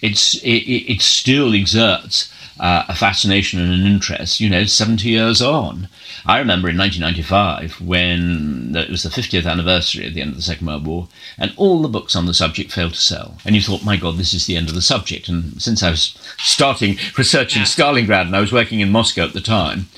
[0.00, 4.40] it's it, it still exerts uh, a fascination and an interest.
[4.40, 5.88] You know, seventy years on.
[6.26, 10.42] I remember in 1995 when it was the 50th anniversary of the end of the
[10.42, 13.38] Second World War, and all the books on the subject failed to sell.
[13.44, 15.28] And you thought, my God, this is the end of the subject.
[15.28, 19.32] And since I was starting research in Stalingrad and I was working in Moscow at
[19.32, 19.88] the time,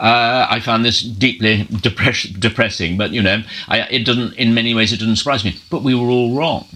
[0.00, 2.98] uh, I found this deeply depress- depressing.
[2.98, 4.34] But you know, I, it doesn't.
[4.34, 5.56] In many ways, it didn't surprise me.
[5.70, 6.66] But we were all wrong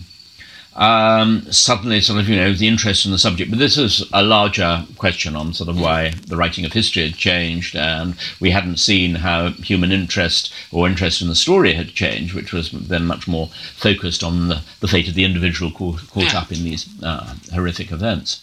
[0.74, 3.50] um, suddenly sort of, you know, the interest in the subject.
[3.50, 7.16] But this is a larger question on sort of why the writing of history had
[7.16, 12.35] changed, and we hadn't seen how human interest or interest in the story had changed,
[12.35, 16.35] which was then much more focused on the, the fate of the individual caught, caught
[16.35, 18.42] up in these uh, horrific events.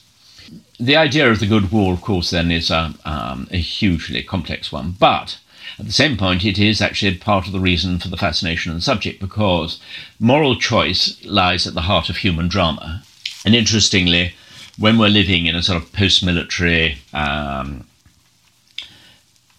[0.80, 4.71] the idea of the good war, of course, then is a, um, a hugely complex
[4.71, 5.38] one, but
[5.80, 8.77] at the same point, it is actually part of the reason for the fascination of
[8.77, 9.80] the subject because
[10.19, 13.01] moral choice lies at the heart of human drama.
[13.45, 14.34] And interestingly,
[14.77, 17.88] when we're living in a sort of post military um,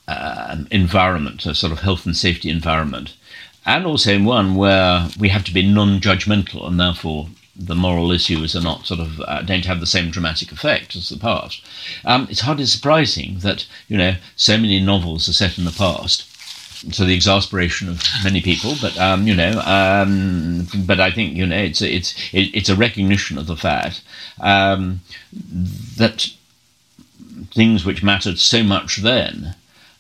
[0.06, 3.14] uh, environment, a sort of health and safety environment,
[3.64, 7.28] and also in one where we have to be non judgmental and therefore
[7.61, 11.08] the moral issues are not sort of uh, don't have the same dramatic effect as
[11.08, 11.62] the past.
[12.04, 16.24] Um, it's hardly surprising that you know so many novels are set in the past,
[16.92, 18.74] to the exasperation of many people.
[18.80, 23.36] But um, you know, um, but I think you know it's it's it's a recognition
[23.36, 24.02] of the fact
[24.40, 25.00] um,
[25.32, 26.28] that
[27.52, 29.54] things which mattered so much then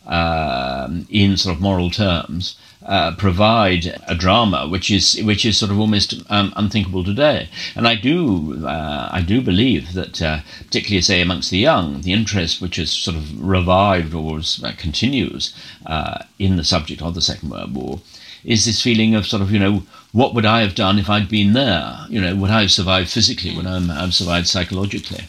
[0.06, 5.70] um, in sort of moral terms uh, provide a drama which is which is sort
[5.70, 7.48] of almost um, unthinkable today.
[7.76, 12.12] And I do uh, I do believe that uh, particularly say amongst the young, the
[12.12, 15.54] interest which is sort of revived or uh, continues
[15.86, 18.00] uh, in the subject of the Second World War
[18.42, 21.28] is this feeling of sort of you know what would I have done if I'd
[21.28, 22.06] been there?
[22.08, 23.54] You know, would I have survived physically?
[23.54, 25.24] Would I have survived psychologically?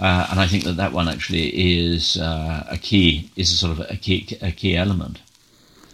[0.00, 3.72] Uh, and I think that that one actually is uh, a key, is a sort
[3.72, 5.18] of a key, a key element.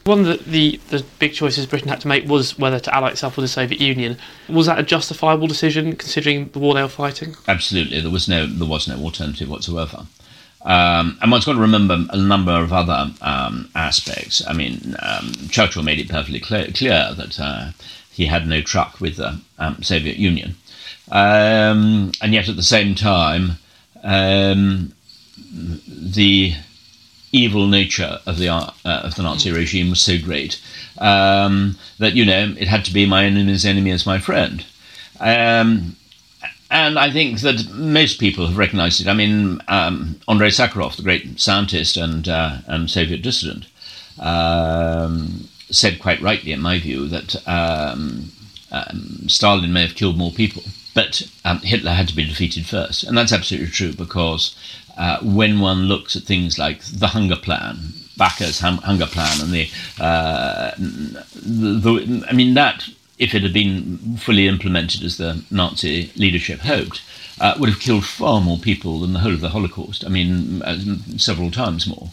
[0.09, 3.11] One of the, the, the, big choices Britain had to make was whether to ally
[3.11, 4.17] itself with the Soviet Union.
[4.49, 7.37] Was that a justifiable decision considering the war they were fighting?
[7.47, 10.07] Absolutely, there was no there was no alternative whatsoever.
[10.63, 14.43] Um, and one's got to remember a number of other um, aspects.
[14.49, 17.73] I mean, um, Churchill made it perfectly clear, clear that uh,
[18.11, 20.55] he had no truck with the um, Soviet Union,
[21.13, 23.59] um, and yet at the same time,
[24.03, 24.95] um,
[25.87, 26.55] the
[27.33, 30.61] evil nature of the uh, of the Nazi regime was so great
[30.99, 34.65] um, that you know it had to be my enemy's enemy as my friend.
[35.21, 35.97] Um,
[36.71, 39.09] and I think that most people have recognized it.
[39.09, 43.67] I mean, um, Andrei Sakharov, the great scientist and uh, and Soviet dissident,
[44.19, 48.33] um, said quite rightly, in my view, that um,
[48.71, 50.63] um, Stalin may have killed more people,
[50.95, 51.23] but
[51.63, 54.55] Hitler had to be defeated first, and that's absolutely true because
[54.99, 57.79] uh, when one looks at things like the hunger plan,
[58.17, 59.71] Backe's hunger plan, and the,
[60.01, 62.89] uh, the, the, I mean that
[63.19, 67.03] if it had been fully implemented as the Nazi leadership hoped,
[67.41, 70.05] uh, would have killed far more people than the whole of the Holocaust.
[70.05, 70.79] I mean, uh,
[71.17, 72.11] several times more.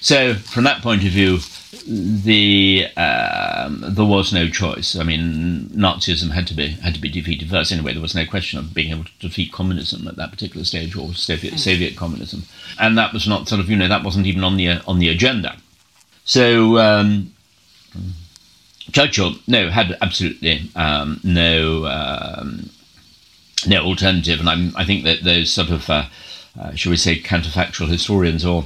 [0.00, 1.40] So, from that point of view,
[1.86, 4.96] the um, there was no choice.
[4.96, 7.70] I mean, Nazism had to be had to be defeated first.
[7.70, 10.96] Anyway, there was no question of being able to defeat communism at that particular stage,
[10.96, 11.58] or Soviet, mm.
[11.58, 12.44] Soviet communism,
[12.78, 15.08] and that was not sort of you know that wasn't even on the on the
[15.08, 15.56] agenda.
[16.24, 17.32] So um,
[18.92, 22.70] Churchill, no, had absolutely um, no um,
[23.66, 26.06] no alternative, and I'm, i think that those sort of uh,
[26.58, 28.64] uh, shall we say counterfactual historians or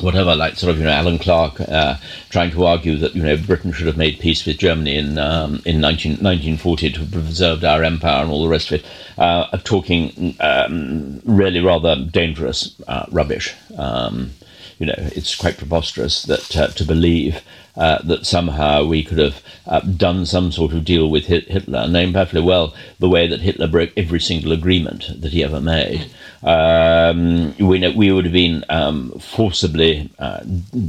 [0.00, 1.96] whatever, like sort of you know Alan Clark uh,
[2.30, 5.62] trying to argue that you know Britain should have made peace with Germany in um,
[5.64, 8.86] in 19, 1940 to have preserved our empire and all the rest of it,
[9.18, 13.54] uh, are talking um, really rather dangerous uh, rubbish.
[13.76, 14.30] Um,
[14.78, 17.42] you know, it's quite preposterous that uh, to believe
[17.76, 22.12] uh, that somehow we could have uh, done some sort of deal with Hitler, knowing
[22.12, 26.08] perfectly well the way that Hitler broke every single agreement that he ever made.
[26.42, 30.44] Um, we, know, we would have been um, forcibly uh,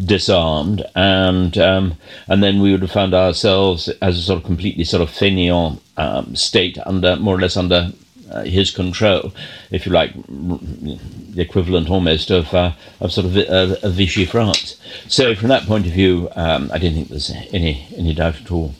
[0.06, 4.84] disarmed, and um, and then we would have found ourselves as a sort of completely
[4.84, 7.94] sort of fainéant um, state under more or less under
[8.32, 9.34] uh, his control,
[9.72, 14.80] if you like, the equivalent almost of uh, of sort of uh, of Vichy France.
[15.08, 18.52] So from that point of view, um, I don't think there's any any doubt at
[18.52, 18.74] all.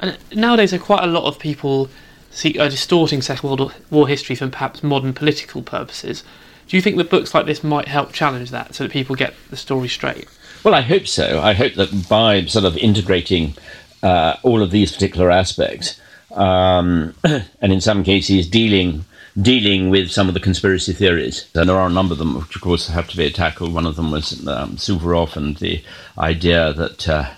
[0.00, 1.88] And nowadays, there are quite a lot of people
[2.30, 6.24] see, are distorting Second World War history from perhaps modern political purposes.
[6.66, 9.34] Do you think that books like this might help challenge that, so that people get
[9.50, 10.26] the story straight?
[10.62, 11.40] Well, I hope so.
[11.40, 13.54] I hope that by sort of integrating
[14.02, 16.00] uh, all of these particular aspects
[16.34, 19.04] um, and in some cases dealing
[19.40, 21.48] dealing with some of the conspiracy theories.
[21.54, 23.74] And there are a number of them, which of course have to be tackled.
[23.74, 25.82] One of them was um, Suvorov and the
[26.16, 27.30] idea that uh,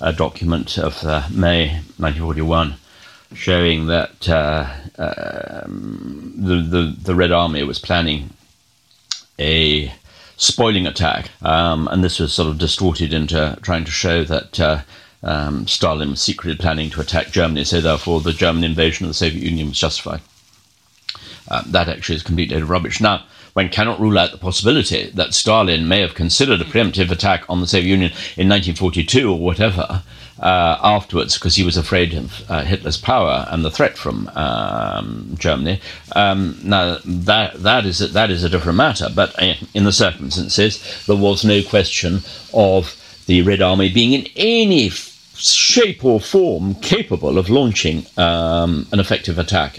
[0.00, 1.68] a document of uh, May
[1.98, 2.74] 1941
[3.34, 4.66] showing that uh,
[4.98, 8.30] um, the, the, the Red Army was planning
[9.38, 9.92] a
[10.36, 14.82] spoiling attack, um, and this was sort of distorted into trying to show that uh,
[15.26, 19.14] um, Stalin was secretly planning to attack Germany, so therefore the German invasion of the
[19.14, 20.20] Soviet Union was justified.
[21.48, 23.00] Uh, that actually is complete load of rubbish.
[23.00, 27.44] Now, one cannot rule out the possibility that Stalin may have considered a preemptive attack
[27.48, 30.02] on the Soviet Union in 1942 or whatever
[30.38, 35.34] uh, afterwards because he was afraid of uh, Hitler's power and the threat from um,
[35.38, 35.80] Germany.
[36.14, 39.92] Um, now that that is a, that is a different matter, but uh, in the
[39.92, 42.20] circumstances, there was no question
[42.52, 44.90] of the Red Army being in any
[45.38, 49.78] shape or form capable of launching um, an effective attack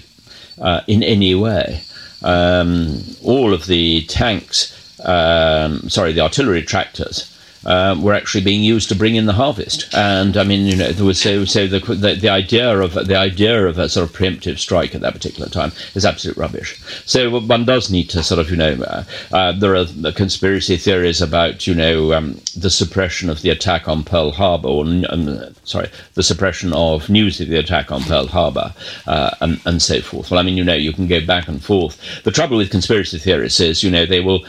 [0.61, 1.81] uh, in any way.
[2.23, 4.73] Um, all of the tanks,
[5.05, 9.93] um, sorry, the artillery tractors um, were actually being used to bring in the harvest.
[9.93, 13.15] And I mean, you know, there was so so the, the, the idea of the
[13.15, 16.79] idea of a sort of preemptive strike at that particular time is absolute rubbish.
[17.05, 21.21] So one does need to sort of you know, uh, uh, there are conspiracy theories
[21.21, 25.89] about you know um, the suppression of the attack on Pearl Harbor, or um, sorry,
[26.13, 28.73] the suppression of news of the attack on Pearl Harbor,
[29.07, 30.31] uh, and, and so forth.
[30.31, 32.23] Well, I mean, you know, you can go back and forth.
[32.23, 34.45] The trouble with conspiracy theorists is, you know, they will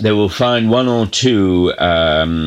[0.00, 1.72] they will find one or two.
[1.78, 2.45] Um,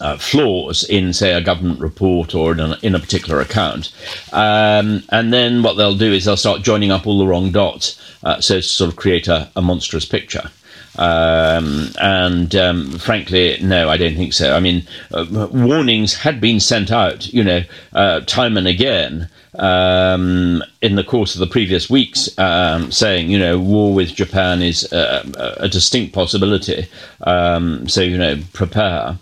[0.00, 3.92] uh, flaws in, say, a government report or in a, in a particular account.
[4.32, 8.00] Um, and then what they'll do is they'll start joining up all the wrong dots,
[8.22, 10.50] uh, so to sort of create a, a monstrous picture.
[10.98, 14.54] Um, and um, frankly, no, I don't think so.
[14.54, 17.62] I mean, uh, warnings had been sent out, you know,
[17.92, 19.28] uh, time and again
[19.58, 24.62] um, in the course of the previous weeks, um, saying, you know, war with Japan
[24.62, 26.86] is uh, a distinct possibility.
[27.22, 29.18] Um, so, you know, prepare.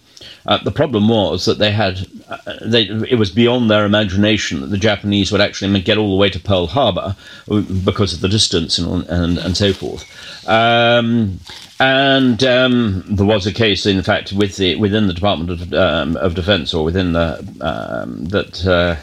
[0.47, 4.67] Uh, the problem was that they had, uh, they, it was beyond their imagination that
[4.67, 7.17] the Japanese would actually get all the way to Pearl Harbor
[7.51, 10.05] uh, because of the distance and and, and so forth.
[10.47, 11.41] Um,
[11.81, 16.17] and um, there was a case, in fact, with the within the Department of, um,
[16.19, 18.97] of Defense or within the um, that uh,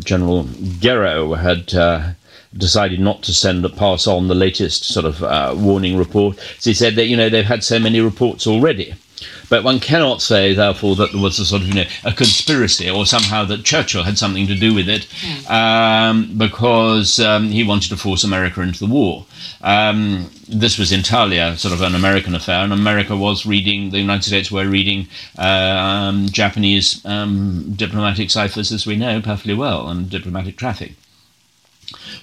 [0.00, 1.74] General Gerow had.
[1.74, 2.12] Uh,
[2.56, 6.38] decided not to send pass on the latest sort of uh, warning report.
[6.58, 8.94] So he said that you know they've had so many reports already
[9.48, 12.88] but one cannot say, therefore, that there was a sort of you know a conspiracy
[12.90, 15.06] or somehow that Churchill had something to do with it
[15.50, 19.26] um, because um, he wanted to force America into the war.
[19.62, 23.98] Um, this was entirely a sort of an American affair, and America was reading, the
[23.98, 30.10] United States were reading uh, Japanese um, diplomatic ciphers, as we know perfectly well, and
[30.10, 30.92] diplomatic traffic.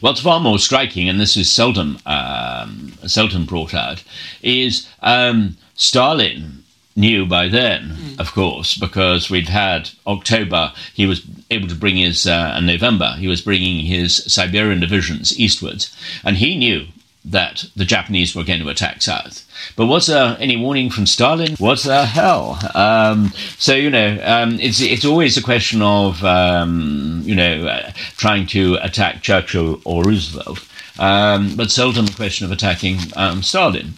[0.01, 4.03] What's far more striking, and this is seldom um, seldom brought out,
[4.41, 6.62] is um, Stalin
[6.95, 8.19] knew by then, mm.
[8.19, 13.15] of course, because we'd had October, he was able to bring his, uh, and November,
[13.17, 16.87] he was bringing his Siberian divisions eastwards, and he knew
[17.25, 19.47] that the Japanese were going to attack south.
[19.75, 21.55] But was there any warning from Stalin?
[21.59, 22.59] Was there hell?
[22.75, 27.91] Um, so you know, um, it's it's always a question of um, you know uh,
[28.17, 30.67] trying to attack Churchill or Roosevelt,
[30.99, 33.93] um, but seldom a question of attacking um, Stalin.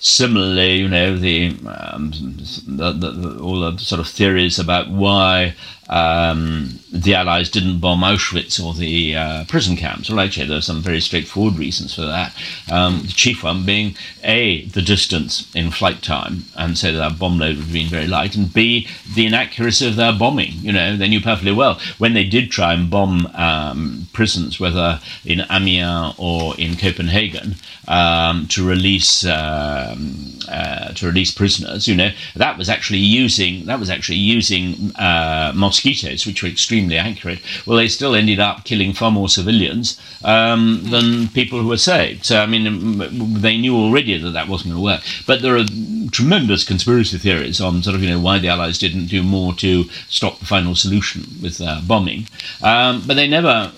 [0.00, 5.54] Similarly, you know, the, um, the, the, all the sort of theories about why
[5.88, 10.10] um, the Allies didn't bomb Auschwitz or the uh, prison camps.
[10.10, 12.34] Well, actually, there are some very straightforward reasons for that.
[12.70, 17.38] Um, the chief one being A, the distance in flight time, and so that bomb
[17.38, 20.52] load would have been very light, and B, the inaccuracy of their bombing.
[20.60, 25.00] You know, they knew perfectly well when they did try and bomb um, prisons, whether
[25.24, 31.86] in Amiens or in Copenhagen, um, to release um, uh, to release prisoners.
[31.86, 36.96] You know, that was actually using that was actually using uh, Mosquitos, which were extremely
[36.96, 41.76] accurate, well, they still ended up killing far more civilians um, than people who were
[41.76, 42.24] saved.
[42.24, 42.98] So, I mean,
[43.40, 45.02] they knew already that that wasn't going to work.
[45.26, 45.64] But there are
[46.10, 49.84] tremendous conspiracy theories on sort of, you know, why the Allies didn't do more to
[50.08, 52.26] stop the final solution with uh, bombing.
[52.62, 53.72] Um, but they never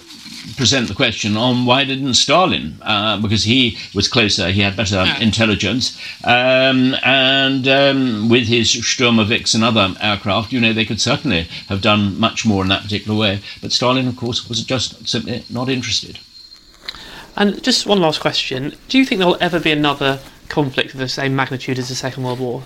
[0.56, 5.04] present the question on why didn't Stalin, uh, because he was closer, he had better
[5.20, 11.42] intelligence, um, and um, with his Sturmoviks and other aircraft, you know, they could certainly
[11.68, 13.40] have done much more in that particular way.
[13.60, 16.18] But Stalin, of course, was just simply not interested.
[17.36, 21.00] And just one last question: Do you think there will ever be another conflict of
[21.00, 22.62] the same magnitude as the Second World War?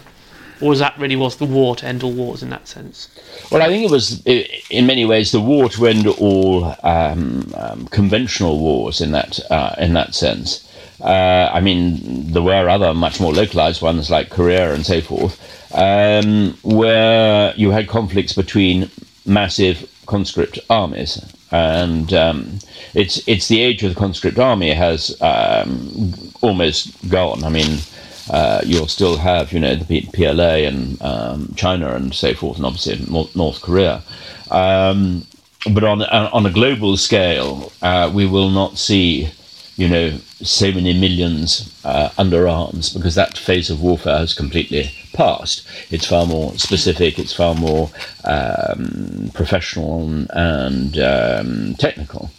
[0.65, 3.09] Or was that really was the war to end all wars in that sense?
[3.53, 7.87] Well, I think it was in many ways the war to end all um, um,
[7.89, 10.67] conventional wars in that uh, in that sense.
[11.03, 15.39] Uh, I mean, there were other much more localized ones like Korea and so forth,
[15.75, 18.91] um, where you had conflicts between
[19.27, 22.59] massive conscript armies, and um,
[22.95, 27.45] it's it's the age of the conscript army has um, almost gone.
[27.45, 27.81] I mean
[28.31, 32.67] uh, you'll still have, you know, the PLA and um, China and so forth, and
[32.67, 33.05] obviously
[33.35, 34.03] North Korea.
[34.51, 35.27] Um,
[35.73, 39.31] but on on a global scale, uh, we will not see
[39.77, 40.11] you know,
[40.41, 45.67] so many millions uh, under arms because that phase of warfare has completely passed.
[45.91, 47.91] It's far more specific, it's far more
[48.25, 52.31] um, professional and um, technical.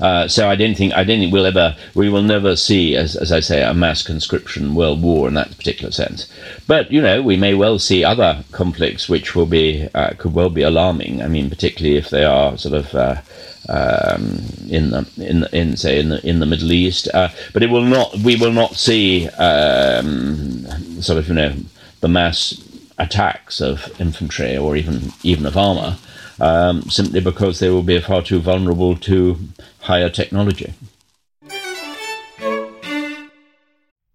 [0.00, 3.16] Uh, so I don't think I don't think we'll ever we will never see as
[3.16, 6.28] as I say a mass conscription world war in that particular sense.
[6.66, 10.50] But you know we may well see other conflicts which will be uh, could well
[10.50, 11.22] be alarming.
[11.22, 12.94] I mean particularly if they are sort of.
[12.94, 13.20] Uh,
[13.68, 14.38] um,
[14.68, 17.82] in the in in say in the in the Middle East, uh, but it will
[17.82, 18.16] not.
[18.18, 20.64] We will not see um,
[21.02, 21.52] sort of you know
[22.00, 22.62] the mass
[22.98, 25.98] attacks of infantry or even even of armor
[26.40, 29.38] um, simply because they will be far too vulnerable to
[29.80, 30.74] higher technology.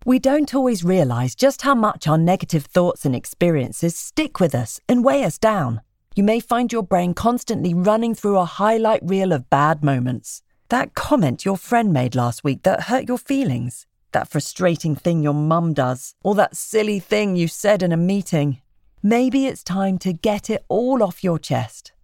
[0.04, 4.80] We don't always realise just how much our negative thoughts and experiences stick with us
[4.90, 5.82] and weigh us down.
[6.16, 10.42] You may find your brain constantly running through a highlight reel of bad moments.
[10.70, 15.34] That comment your friend made last week that hurt your feelings, that frustrating thing your
[15.34, 18.60] mum does, or that silly thing you said in a meeting.
[19.04, 21.91] Maybe it's time to get it all off your chest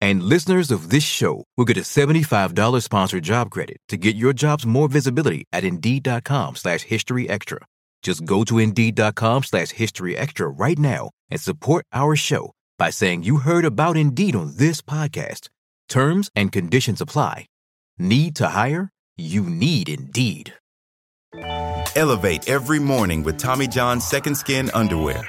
[0.00, 4.32] And listeners of this show will get a $75 sponsored job credit to get your
[4.32, 7.58] jobs more visibility at Indeed.com slash History Extra.
[8.02, 13.24] Just go to Indeed.com slash History Extra right now and support our show by saying
[13.24, 15.48] you heard about Indeed on this podcast.
[15.88, 17.46] Terms and conditions apply.
[17.98, 18.88] Need to hire?
[19.18, 20.54] You need Indeed.
[21.94, 25.28] Elevate every morning with Tommy John's Second Skin Underwear.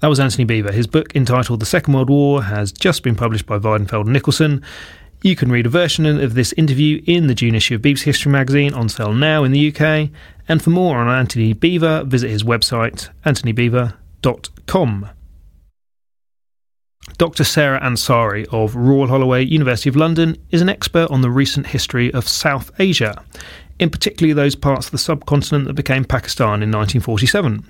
[0.00, 0.72] That was Antony Beevor.
[0.72, 4.62] His book entitled The Second World War has just been published by Weidenfeld Nicolson.
[5.22, 8.32] You can read a version of this interview in the June issue of BBC History
[8.32, 10.08] magazine on sale now in the UK.
[10.48, 15.10] And for more on Antony Beevor, visit his website, antonybeevor.com.
[17.18, 17.44] Dr.
[17.44, 22.10] Sarah Ansari of Royal Holloway, University of London, is an expert on the recent history
[22.14, 23.22] of South Asia,
[23.78, 27.66] in particularly those parts of the subcontinent that became Pakistan in 1947.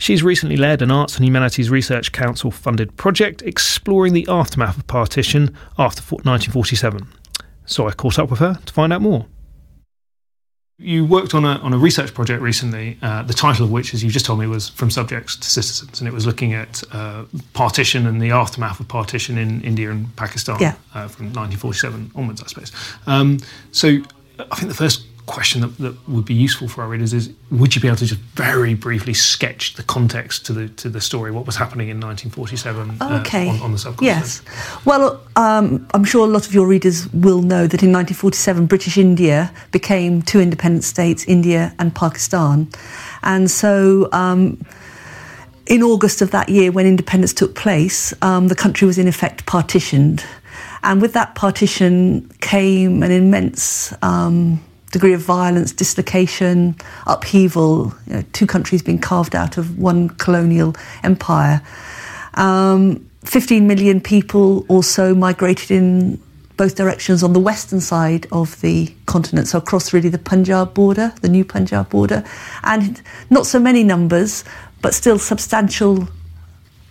[0.00, 4.86] She's recently led an Arts and Humanities Research Council funded project exploring the aftermath of
[4.86, 7.06] partition after 1947.
[7.66, 9.26] So I caught up with her to find out more.
[10.78, 14.02] You worked on a, on a research project recently, uh, the title of which, as
[14.02, 17.24] you just told me, was From Subjects to Citizens, and it was looking at uh,
[17.52, 20.76] partition and the aftermath of partition in India and Pakistan yeah.
[20.94, 22.72] uh, from 1947 onwards, I suppose.
[23.06, 23.38] Um,
[23.70, 23.98] so
[24.50, 27.72] I think the first question that, that would be useful for our readers is would
[27.74, 31.30] you be able to just very briefly sketch the context to the to the story
[31.30, 33.48] what was happening in 1947 okay.
[33.48, 34.18] uh, on, on, the subcontinent?
[34.18, 34.42] Yes.
[34.84, 38.98] Well um, i'm sure a lot of your readers will know that in 1947 british
[38.98, 42.68] india became two independent states india and pakistan.
[43.22, 44.58] And so um,
[45.66, 49.46] in august of that year when independence took place um, the country was in effect
[49.46, 50.24] partitioned.
[50.82, 54.60] And with that partition came an immense um,
[54.90, 56.76] degree of violence, dislocation,
[57.06, 61.62] upheaval, you know, two countries being carved out of one colonial empire.
[62.34, 66.20] Um, 15 million people also migrated in
[66.56, 71.12] both directions on the western side of the continent, so across really the Punjab border,
[71.22, 72.22] the new Punjab border,
[72.64, 74.44] and not so many numbers,
[74.82, 76.06] but still substantial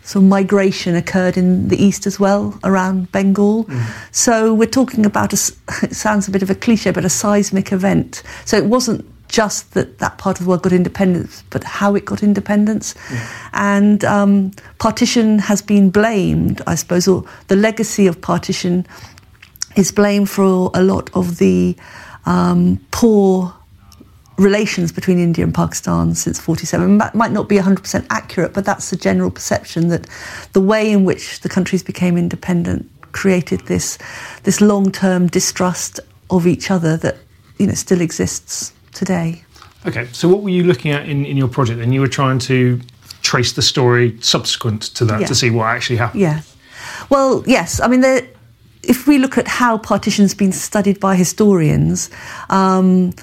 [0.04, 3.66] so migration occurred in the east as well, around Bengal.
[3.66, 3.86] Mm.
[4.12, 7.72] So we're talking about a, it sounds a bit of a cliche, but a seismic
[7.72, 8.24] event.
[8.46, 12.06] So it wasn't just that that part of the world got independence, but how it
[12.06, 12.96] got independence.
[13.54, 18.86] And um, partition has been blamed, I suppose, or the legacy of partition
[19.76, 21.78] is blamed for a lot of the
[22.26, 23.54] um, poor
[24.40, 26.98] relations between India and Pakistan since 47.
[26.98, 30.08] That might not be 100% accurate, but that's the general perception that
[30.54, 33.98] the way in which the countries became independent created this,
[34.44, 37.18] this long-term distrust of each other that
[37.58, 39.44] you know, still exists today.
[39.86, 41.80] Okay, so what were you looking at in, in your project?
[41.82, 42.80] And you were trying to
[43.22, 45.28] trace the story subsequent to that Yeah.
[45.28, 46.22] to see what actually happened.
[46.22, 46.42] Yeah.
[47.10, 47.82] Well, yes.
[47.82, 48.22] I mean, there,
[48.84, 52.10] if we look at how partition's been studied by historians,
[52.50, 53.14] um,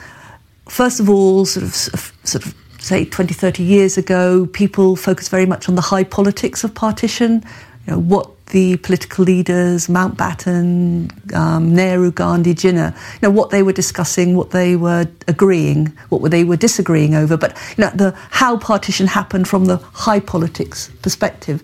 [0.68, 5.46] first of all, sort of, sort of say 20, 30 years ago, people focused very
[5.46, 7.42] much on the high politics of partition.
[7.86, 13.62] You know, what the political leaders, Mountbatten, um, Nehru, Gandhi, Jinnah, you know, what they
[13.62, 17.36] were discussing, what they were agreeing, what they were disagreeing over.
[17.36, 21.62] But you know, the how partition happened from the high politics perspective,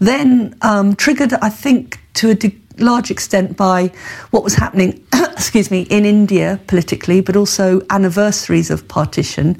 [0.00, 3.92] then um, triggered, I think, to a de- large extent by
[4.30, 9.58] what was happening, excuse me, in India politically, but also anniversaries of partition.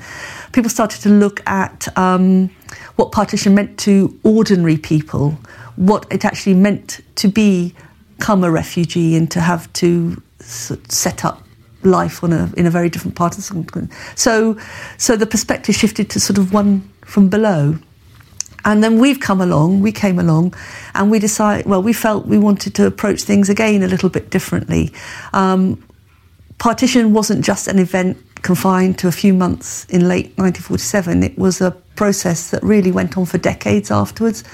[0.53, 2.51] People started to look at um,
[2.97, 5.39] what partition meant to ordinary people,
[5.77, 11.43] what it actually meant to become a refugee and to have to set up
[11.83, 13.89] life on a in a very different part of the country.
[14.15, 14.59] So,
[14.97, 17.79] so the perspective shifted to sort of one from below.
[18.65, 20.55] And then we've come along, we came along,
[20.95, 24.31] and we decided, well, we felt we wanted to approach things again a little bit
[24.31, 24.93] differently.
[25.33, 25.83] Um,
[26.59, 31.61] partition wasn't just an event confined to a few months in late 1947, it was
[31.61, 34.45] a process that really went on for decades afterwards,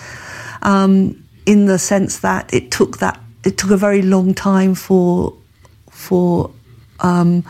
[0.62, 5.34] um, in the sense that it took that it took a very long time for
[5.90, 6.50] for
[7.00, 7.44] um,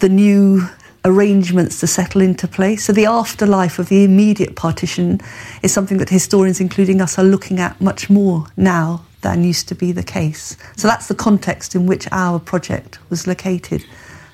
[0.00, 0.68] the new
[1.06, 2.84] arrangements to settle into place.
[2.84, 5.20] So the afterlife of the immediate partition
[5.62, 9.74] is something that historians, including us, are looking at much more now than used to
[9.74, 10.56] be the case.
[10.76, 13.84] So that's the context in which our project was located.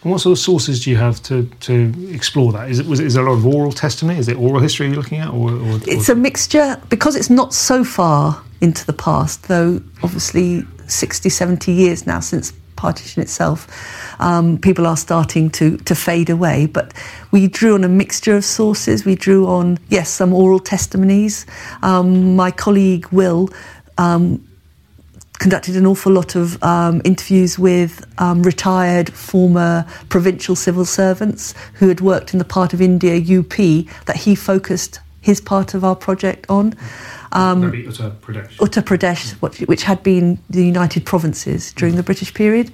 [0.02, 2.70] And what sort of sources do you have to, to explore that?
[2.70, 4.18] Is it was is there a lot of oral testimony?
[4.18, 7.54] Is it oral history you're looking at, or, or It's a mixture because it's not
[7.54, 12.52] so far into the past, though obviously 60, 70 years now since
[12.83, 13.59] partition itself,
[14.18, 16.66] um, people are starting to, to fade away.
[16.66, 16.93] But
[17.30, 19.05] we drew on a mixture of sources.
[19.05, 21.47] We drew on, yes, some oral testimonies.
[21.83, 23.49] Um, my colleague Will
[23.99, 24.45] um,
[25.39, 31.87] conducted an awful lot of um, interviews with um, retired former provincial civil servants who
[31.89, 33.57] had worked in the part of India, UP,
[34.07, 36.74] that he focused his part of our project on.
[37.33, 38.57] Um, Uttar Pradesh.
[38.57, 42.70] Uttar Pradesh, which, which had been the United Provinces during the British period.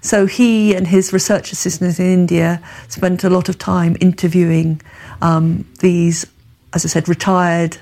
[0.00, 4.80] So he and his research assistants in India spent a lot of time interviewing
[5.20, 6.26] um, these,
[6.72, 7.78] as I said, retired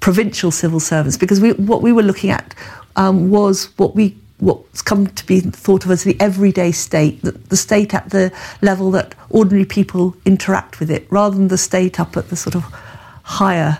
[0.00, 2.54] provincial civil servants because we, what we were looking at
[2.96, 7.32] um, was what we what's come to be thought of as the everyday state, the,
[7.32, 11.98] the state at the level that ordinary people interact with it, rather than the state
[11.98, 12.62] up at the sort of
[13.24, 13.78] higher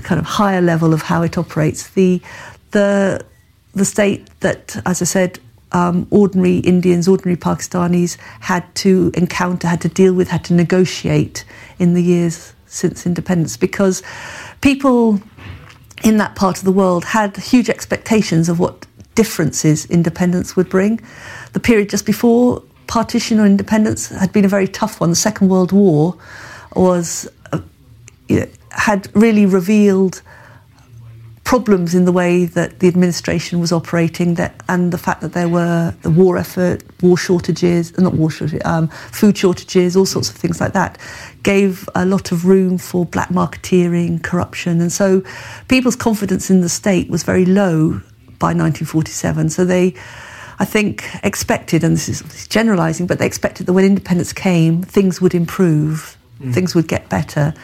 [0.00, 1.90] kind of higher level of how it operates.
[1.90, 2.20] The
[2.70, 3.24] the
[3.74, 5.38] the state that, as I said,
[5.72, 11.44] um, ordinary Indians, ordinary Pakistanis had to encounter, had to deal with, had to negotiate
[11.78, 14.02] in the years since independence, because
[14.60, 15.20] people
[16.02, 21.00] in that part of the world had huge expectations of what differences independence would bring.
[21.52, 25.10] The period just before partition or independence had been a very tough one.
[25.10, 26.16] The Second World War
[26.74, 27.60] was uh,
[28.72, 30.22] had really revealed
[31.44, 35.48] problems in the way that the administration was operating that and the fact that there
[35.48, 40.36] were the war effort war shortages not war shortages um, food shortages all sorts of
[40.36, 40.96] things like that
[41.42, 44.80] gave a lot of room for black marketeering corruption.
[44.80, 45.22] And so
[45.68, 48.00] people's confidence in the state was very low
[48.38, 49.94] by 1947 so they
[50.58, 55.20] I think expected and this is generalizing but they expected that when independence came things
[55.20, 56.16] would improve
[56.52, 57.54] things would get better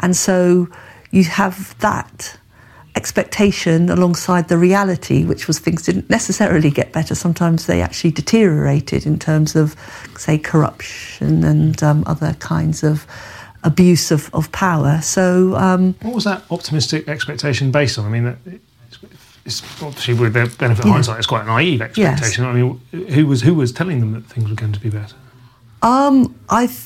[0.00, 0.68] and so
[1.10, 2.38] you have that
[2.96, 7.14] expectation alongside the reality, which was things didn't necessarily get better.
[7.14, 9.76] Sometimes they actually deteriorated in terms of,
[10.16, 13.06] say, corruption and um, other kinds of
[13.62, 15.00] abuse of, of power.
[15.02, 18.04] So, um, What was that optimistic expectation based on?
[18.06, 18.98] I mean, it's,
[19.44, 20.92] it's obviously with the benefit of Yeah.
[20.92, 22.44] hindsight, it's quite a naive expectation.
[22.44, 25.14] I mean, who was who was telling them that things were going to be better?
[25.82, 26.78] Um, I, th-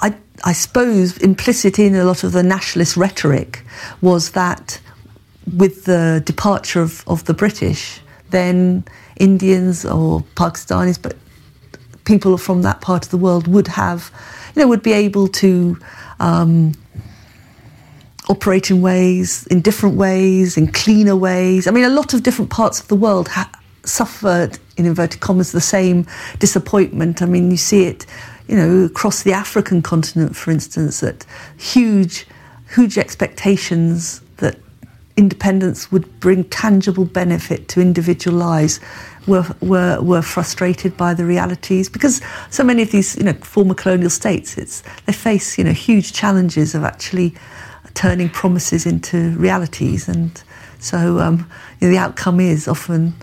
[0.00, 3.64] I, I suppose implicit in a lot of the nationalist rhetoric
[4.00, 4.80] was that
[5.56, 8.84] with the departure of, of the British, then
[9.18, 11.16] Indians or Pakistanis, but
[12.04, 14.10] people from that part of the world would have,
[14.54, 15.78] you know, would be able to
[16.18, 16.72] um,
[18.28, 21.66] operate in ways, in different ways, in cleaner ways.
[21.66, 23.50] I mean, a lot of different parts of the world ha-
[23.84, 26.06] suffered, in inverted commas, the same
[26.38, 27.22] disappointment.
[27.22, 28.06] I mean, you see it,
[28.50, 31.24] you know, across the African continent, for instance, that
[31.56, 32.26] huge,
[32.74, 34.58] huge expectations that
[35.16, 38.80] independence would bring tangible benefit to individual lives
[39.28, 41.88] were, were, were frustrated by the realities.
[41.88, 42.20] Because
[42.50, 46.12] so many of these you know former colonial states it's they face you know huge
[46.12, 47.32] challenges of actually
[47.94, 50.08] turning promises into realities.
[50.08, 50.42] And
[50.80, 51.48] so um,
[51.80, 53.14] you know, the outcome is often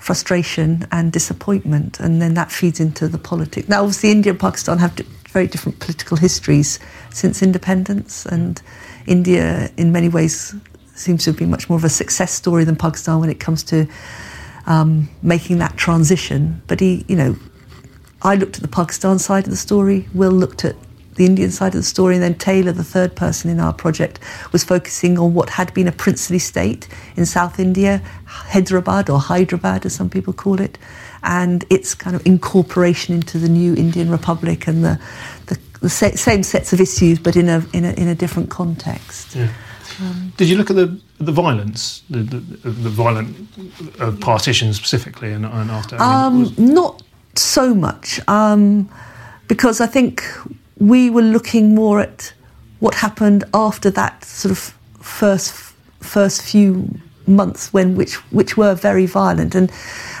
[0.00, 4.78] frustration and disappointment and then that feeds into the politics now obviously India and Pakistan
[4.78, 4.94] have
[5.28, 6.80] very different political histories
[7.10, 8.62] since independence and
[9.06, 10.54] India in many ways
[10.94, 13.62] seems to have been much more of a success story than Pakistan when it comes
[13.64, 13.86] to
[14.66, 16.62] um, making that transition.
[16.66, 17.36] But he, you know,
[18.22, 20.08] I looked at the Pakistan side of the story.
[20.14, 20.76] Will looked at
[21.16, 24.20] the Indian side of the story, and then Taylor, the third person in our project,
[24.52, 29.84] was focusing on what had been a princely state in South India, Hyderabad or Hyderabad,
[29.86, 30.78] as some people call it,
[31.22, 34.98] and its kind of incorporation into the new Indian Republic and the
[35.46, 39.34] the, the same sets of issues, but in a in a, in a different context.
[39.34, 39.48] Yeah.
[40.00, 42.38] Um, Did you look at the the violence, the the,
[42.70, 43.36] the violent
[43.98, 45.96] uh, partition specifically, and, and after?
[45.96, 46.58] I mean, um, was...
[46.58, 47.02] Not
[47.34, 48.88] so much, um,
[49.48, 50.22] because I think
[50.80, 52.32] we were looking more at
[52.80, 54.58] what happened after that sort of
[55.00, 55.52] first
[56.00, 56.88] first few
[57.26, 59.54] months when which which were very violent.
[59.54, 59.70] And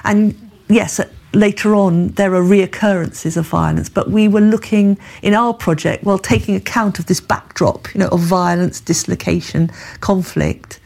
[0.04, 0.34] and
[0.68, 1.00] yes
[1.32, 6.18] later on there are reoccurrences of violence but we were looking in our project well
[6.18, 10.80] taking account of this backdrop you know of violence dislocation conflict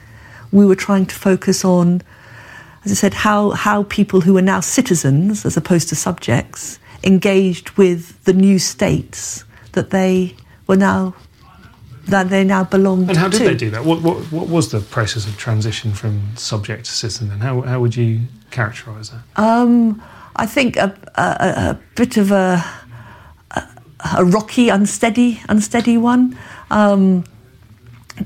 [0.53, 2.03] we were trying to focus on
[2.85, 7.71] as i said how how people who are now citizens as opposed to subjects engaged
[7.79, 9.45] with the new states
[9.75, 10.35] that they
[10.67, 11.15] were now
[12.07, 13.45] that they now belong and how did to.
[13.45, 13.85] they do that?
[13.85, 17.81] What, what, what was the process of transition from subject to citizen and how, how
[17.81, 18.21] would you
[18.51, 19.23] characterize that?
[19.37, 20.03] Um,
[20.37, 22.63] I think a, a, a bit of a,
[24.13, 26.37] a, rocky, unsteady, unsteady one,
[26.71, 27.25] um,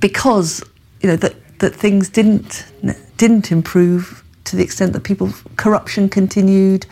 [0.01, 0.63] because
[1.01, 2.67] you know that that things didn't
[3.17, 6.87] didn't improve to the extent that people corruption continued,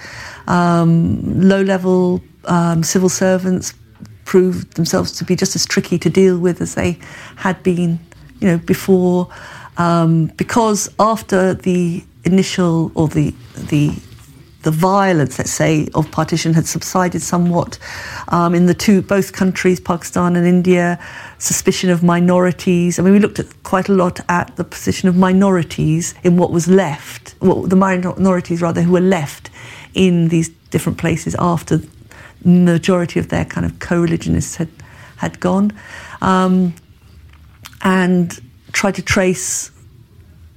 [0.47, 3.73] um, low level um, civil servants
[4.27, 6.99] proved themselves to be just as tricky to deal with as they
[7.37, 7.99] had been,
[8.41, 9.29] you know, before,
[9.79, 13.33] um, because after the initial or the
[13.71, 13.93] the
[14.63, 17.79] the violence, let's say, of partition had subsided somewhat
[18.29, 20.99] um, in the two both countries, Pakistan and India.
[21.39, 22.99] Suspicion of minorities.
[22.99, 26.51] I mean, we looked at quite a lot at the position of minorities in what
[26.51, 29.51] was left, well, the minorities rather who were left
[29.95, 31.79] in these different places after
[32.47, 34.69] majority of their kind of co-religionists had
[35.17, 35.73] had gone,
[36.23, 36.75] um,
[37.83, 38.41] and
[38.73, 39.71] tried to trace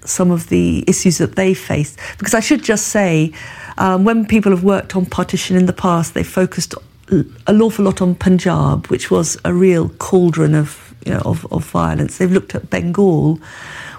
[0.05, 1.99] some of the issues that they faced.
[2.17, 3.33] Because I should just say,
[3.77, 6.73] um, when people have worked on partition in the past, they focused
[7.09, 11.65] an awful lot on Punjab, which was a real cauldron of, you know, of, of
[11.65, 12.17] violence.
[12.17, 13.39] They've looked at Bengal.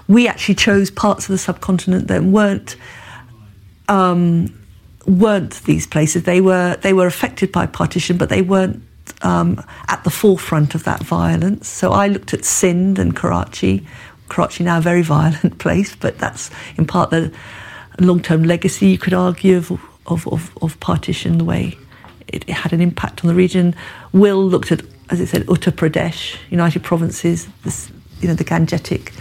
[0.07, 2.75] We actually chose parts of the subcontinent that weren't
[3.89, 4.53] um,
[5.05, 6.23] weren't these places.
[6.23, 8.83] They were they were affected by partition, but they weren't
[9.21, 11.67] um, at the forefront of that violence.
[11.67, 13.85] So I looked at Sindh and Karachi.
[14.29, 17.33] Karachi now a very violent place, but that's in part the
[17.99, 19.71] long-term legacy, you could argue, of,
[20.07, 21.77] of, of, of partition, the way
[22.27, 23.75] it, it, had an impact on the region.
[24.13, 29.13] Will looked at, as I said, Uttar Pradesh, United Provinces, this, you know, the Gangetic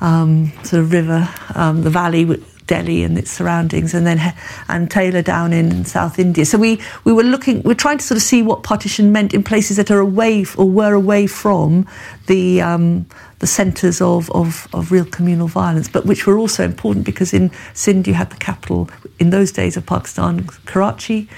[0.00, 2.24] um, sort of river, um, the valley,
[2.68, 4.34] Delhi and its surroundings, and then
[4.68, 6.46] and Taylor down in South India.
[6.46, 9.42] So we we were looking, we're trying to sort of see what partition meant in
[9.42, 11.88] places that are away or were away from
[12.26, 13.06] the um,
[13.40, 17.50] the centres of, of, of real communal violence, but which were also important because in
[17.74, 18.88] Sindh you had the capital
[19.18, 21.28] in those days of Pakistan, Karachi.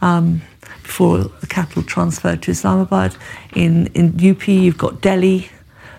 [0.00, 0.42] Um,
[0.82, 3.16] before the capital transferred to Islamabad.
[3.54, 5.48] In in UP, you've got Delhi.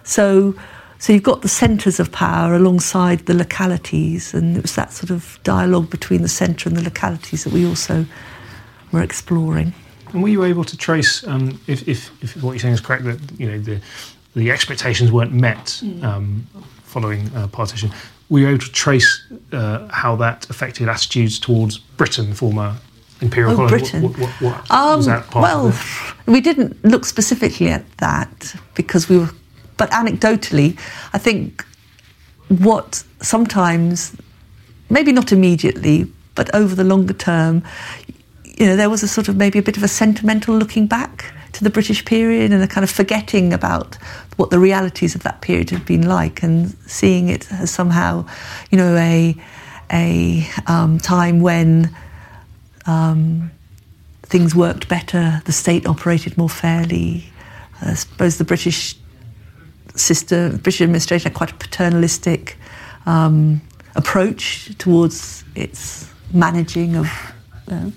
[0.03, 0.55] So
[0.99, 5.11] so you've got the centres of power alongside the localities, and it was that sort
[5.11, 8.05] of dialogue between the centre and the localities that we also
[8.91, 9.73] were exploring.
[10.13, 13.03] And were you able to trace, um, if, if, if, what you're saying is correct,
[13.03, 13.81] that you know the
[14.35, 16.03] the expectations weren't met mm.
[16.03, 16.47] um,
[16.83, 17.91] following uh, partition?
[18.29, 19.21] Were you able to trace
[19.51, 22.75] uh, how that affected attitudes towards Britain, former
[23.21, 23.79] imperial oh, colony?
[23.79, 24.03] Britain.
[24.03, 25.79] What, what, what, um, was that part well,
[26.25, 29.29] we didn't look specifically at that because we were
[29.77, 30.77] but anecdotally,
[31.13, 31.65] I think
[32.49, 34.15] what sometimes,
[34.89, 37.63] maybe not immediately, but over the longer term,
[38.45, 41.33] you know, there was a sort of maybe a bit of a sentimental looking back
[41.53, 43.95] to the British period and a kind of forgetting about
[44.35, 48.25] what the realities of that period had been like and seeing it as somehow,
[48.71, 49.35] you know, a
[49.91, 51.95] a um, time when
[52.85, 53.51] um,
[54.23, 57.31] things worked better, the state operated more fairly.
[57.81, 58.95] I suppose the British
[59.99, 62.57] system, British administration had quite a paternalistic
[63.05, 63.61] um,
[63.95, 67.07] approach towards its managing of
[67.71, 67.89] uh,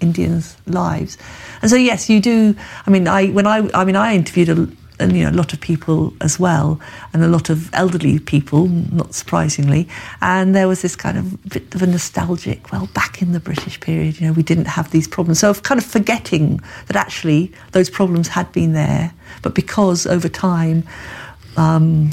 [0.00, 1.18] Indians' lives.
[1.62, 2.54] And so, yes, you do.
[2.86, 4.68] I mean, I when I I mean, I interviewed a,
[5.00, 6.78] and, you know, a lot of people as well,
[7.12, 9.88] and a lot of elderly people, not surprisingly.
[10.20, 13.80] And there was this kind of bit of a nostalgic, well, back in the British
[13.80, 15.40] period, you know, we didn't have these problems.
[15.40, 20.28] So, of kind of forgetting that actually those problems had been there, but because over
[20.28, 20.84] time,
[21.56, 22.10] um,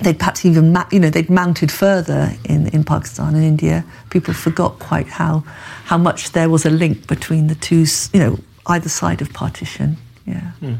[0.00, 3.84] they'd perhaps even, you know, they'd mounted further in, in Pakistan and India.
[4.10, 5.44] People forgot quite how
[5.84, 9.96] how much there was a link between the two, you know, either side of partition.
[10.26, 10.52] Yeah.
[10.60, 10.78] Mm.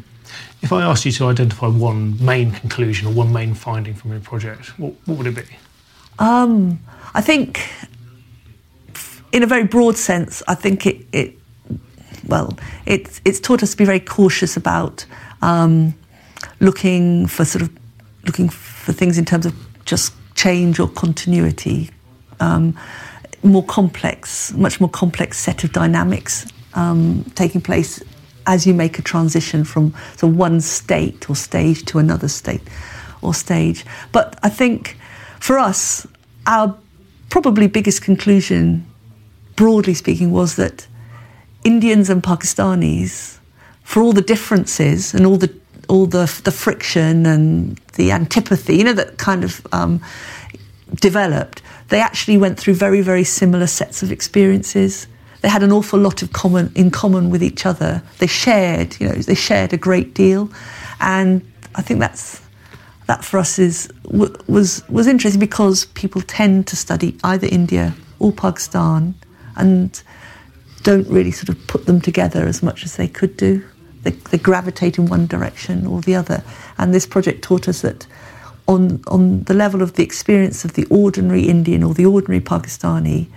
[0.63, 4.21] If I asked you to identify one main conclusion or one main finding from your
[4.21, 5.57] project, what, what would it be?
[6.19, 6.81] Um,
[7.15, 7.69] I think,
[9.33, 11.35] in a very broad sense, I think it, it
[12.29, 12.57] well,
[12.87, 15.05] it's it's taught us to be very cautious about
[15.43, 15.95] um,
[16.61, 17.71] looking for sort of
[18.25, 21.91] looking for things in terms of just change or continuity.
[22.41, 22.79] Um,
[23.43, 28.03] more complex, much more complex set of dynamics um, taking place
[28.47, 32.63] as you make a transition from so one state or stage to another state
[33.21, 33.85] or stage.
[34.11, 34.97] But I think
[35.41, 36.07] for us,
[36.47, 36.77] our
[37.31, 38.87] probably biggest conclusion,
[39.57, 40.87] broadly speaking, was that
[41.65, 43.39] Indians and Pakistanis,
[43.85, 45.53] for all the differences and all the
[45.93, 50.01] all the the friction and the antipathy, you know, that kind of um,
[51.09, 55.07] developed, they actually went through very very similar sets of experiences
[55.43, 58.03] they had an awful lot of common in common with each other.
[58.19, 60.49] They shared, you know, they shared a great deal,
[61.01, 61.43] and
[61.75, 62.41] I think that's
[63.09, 68.31] that for us is was was interesting because people tend to study either India or
[68.33, 69.15] Pakistan,
[69.57, 70.01] and
[70.85, 73.65] don't really sort of put them together as much as they could do.
[74.03, 76.43] They, they gravitate in one direction or the other,
[76.79, 78.07] and this project taught us that
[78.67, 83.29] on on the level of the experience of the ordinary Indian or the ordinary Pakistani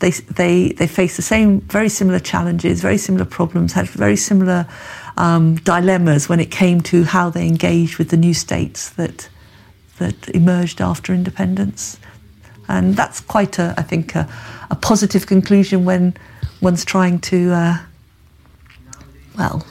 [0.00, 4.66] they, they, they face the same, very similar challenges, very similar problems, had very similar
[5.16, 9.28] um, dilemmas when it came to how they engaged with the new states that,
[9.98, 11.98] that emerged after independence.
[12.68, 14.28] And that's quite a, I think, a,
[14.70, 16.16] a positive conclusion when
[16.60, 17.78] one's trying to, uh,
[19.36, 19.66] well,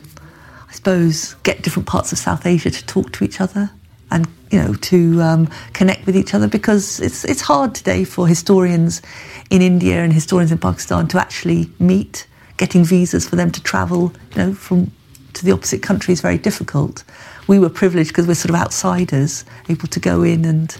[0.78, 3.72] suppose, get different parts of South Asia to talk to each other
[4.12, 8.28] and you know to um, connect with each other because it's it's hard today for
[8.28, 9.02] historians
[9.50, 12.28] in India and historians in Pakistan to actually meet.
[12.58, 14.92] Getting visas for them to travel, you know, from
[15.34, 17.04] to the opposite country is very difficult.
[17.48, 20.76] We were privileged because we're sort of outsiders, able to go in and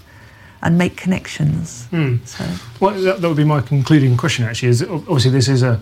[0.64, 1.88] and make connections.
[1.92, 2.26] Mm.
[2.26, 2.44] So,
[2.80, 4.46] well, that, that, would be my concluding question.
[4.46, 5.80] Actually, is obviously this is a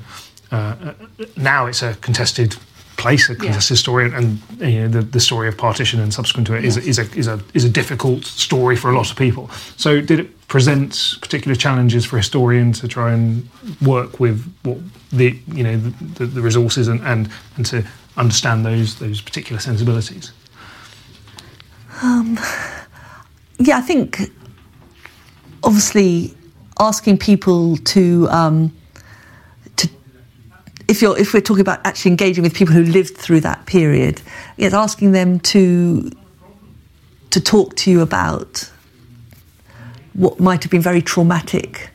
[0.52, 0.94] uh,
[1.38, 2.58] now it's a contested
[2.98, 3.82] place a contested yeah.
[3.82, 6.86] story, and, you know, the, the story of partition and subsequent to it is, yes.
[6.86, 9.50] is, a, is, a, is a difficult story for a lot of people.
[9.78, 13.50] So, did it present particular challenges for historians to try and
[13.82, 14.78] work with what
[15.12, 17.86] the you know the, the resources and, and, and to
[18.18, 20.32] understand those those particular sensibilities?
[22.02, 22.38] Um,
[23.58, 24.32] yeah, I think
[25.64, 26.34] obviously
[26.80, 28.76] asking people to um,
[30.88, 34.22] if you're if we're talking about actually engaging with people who lived through that period,
[34.58, 36.12] yes, asking them to
[37.32, 38.70] to talk to you about
[40.14, 41.90] what might have been very traumatic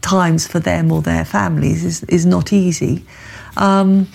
[0.00, 3.04] times for them or their families is is not easy.
[3.56, 4.08] Um,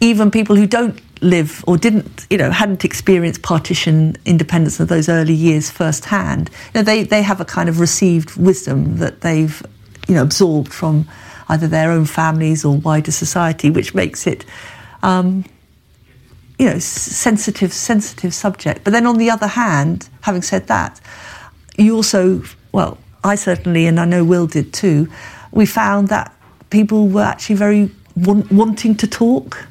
[0.00, 5.08] even people who don't live or didn't, you know, hadn't experienced partition independence of those
[5.08, 9.62] early years firsthand, you know, they, they have a kind of received wisdom that they've,
[10.08, 11.08] you know, absorbed from
[11.48, 14.44] either their own families or wider society, which makes it,
[15.02, 15.44] um,
[16.58, 18.84] you know, sensitive, sensitive subject.
[18.84, 21.00] But then on the other hand, having said that,
[21.76, 22.42] you also,
[22.72, 25.08] well, I certainly, and I know Will did too,
[25.52, 26.34] we found that
[26.70, 29.66] people were actually very want, wanting to talk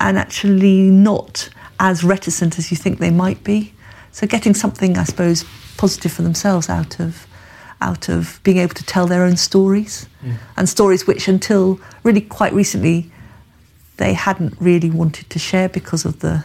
[0.00, 1.48] and actually not
[1.80, 3.72] as reticent as you think they might be.
[4.12, 5.44] So getting something, I suppose,
[5.76, 7.26] positive for themselves out of
[7.80, 10.34] out of being able to tell their own stories yeah.
[10.56, 13.10] and stories which until really quite recently
[13.98, 16.44] they hadn't really wanted to share because of the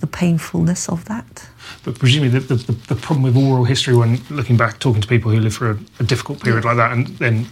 [0.00, 1.48] the painfulness of that.
[1.84, 5.30] But presumably, the, the, the problem with oral history, when looking back, talking to people
[5.30, 6.72] who lived through a, a difficult period yeah.
[6.72, 7.46] like that, and then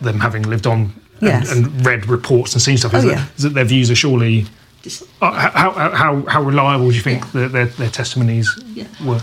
[0.00, 1.52] them having lived on Yes.
[1.52, 3.26] and, and read reports and seen stuff, is, Oh, that, yeah.
[3.36, 4.46] is that their views are surely.
[4.82, 7.42] Just- Uh, how, how, how, how reliable do you think Yeah.
[7.42, 8.86] that their, their testimonies Yeah.
[9.04, 9.20] were?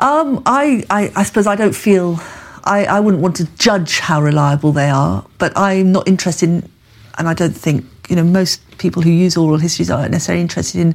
[0.00, 2.18] Um, I, I, I suppose I don't feel,
[2.64, 6.70] I, I wouldn't want to judge how reliable they are, but I'm not interested in,
[7.18, 10.80] and I don't think, you know, most people who use oral histories aren't necessarily interested
[10.80, 10.94] in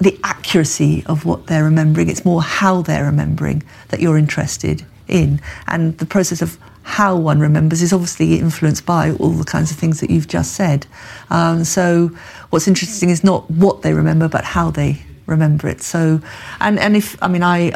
[0.00, 2.08] the accuracy of what they're remembering.
[2.08, 5.40] It's more how they're remembering that you're interested in.
[5.68, 9.76] And the process of how one remembers is obviously influenced by all the kinds of
[9.76, 10.86] things that you've just said.
[11.30, 12.08] Um, so
[12.50, 15.82] what's interesting is not what they remember, but how they remember it.
[15.82, 16.20] So,
[16.60, 17.72] and, and if, I mean, I,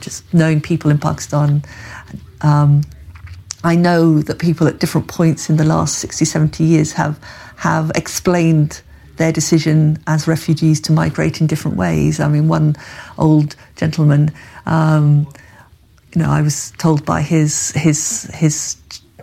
[0.00, 1.62] Just knowing people in Pakistan,
[2.40, 2.82] um,
[3.64, 7.22] I know that people at different points in the last 60, 70 years have,
[7.56, 8.82] have explained
[9.16, 12.18] their decision as refugees to migrate in different ways.
[12.18, 12.76] I mean, one
[13.18, 14.32] old gentleman,
[14.66, 15.28] um,
[16.14, 18.76] you know, I was told by his, his, his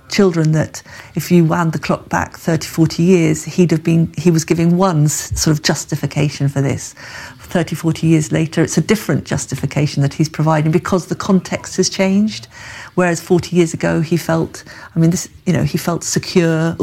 [0.10, 0.82] children that
[1.16, 4.78] if you wound the clock back 30, 40 years, he'd have been, he was giving
[4.78, 6.96] one sort of justification for this.
[7.50, 11.90] 30, 40 years later, it's a different justification that he's providing because the context has
[11.90, 12.46] changed.
[12.96, 14.64] Whereas 40 years ago, he felt,
[14.96, 16.78] I mean, this, you know, he felt secure.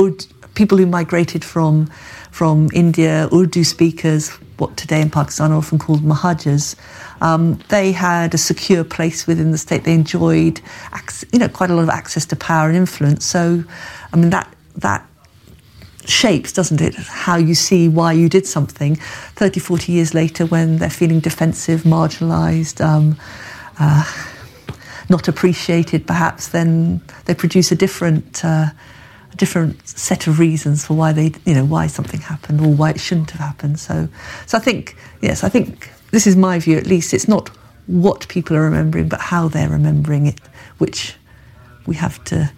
[0.55, 1.87] People who migrated from,
[2.31, 6.75] from India, Urdu speakers, what today in Pakistan are often called Muhajirs,
[7.21, 9.85] um, they had a secure place within the state.
[9.85, 10.61] They enjoyed,
[11.33, 13.25] you know, quite a lot of access to power and influence.
[13.25, 13.64] So,
[14.12, 15.07] I mean, that that
[16.09, 20.79] shapes, doesn't it, how you see why you did something 30, 40 years later when
[20.79, 23.17] they're feeling defensive, marginalised, um,
[23.79, 24.05] uh,
[25.09, 28.45] not appreciated perhaps, then they produce a different.
[28.45, 28.67] Uh,
[29.37, 32.99] different set of reasons for why they, you know, why something happened or why it
[32.99, 33.79] shouldn't have happened.
[33.79, 34.09] So,
[34.47, 36.79] so I think, yes, I think this is my view.
[36.79, 37.51] At least it's not
[37.87, 40.41] what people are remembering, but how they're remembering it,
[40.79, 41.17] which
[41.87, 42.51] we have to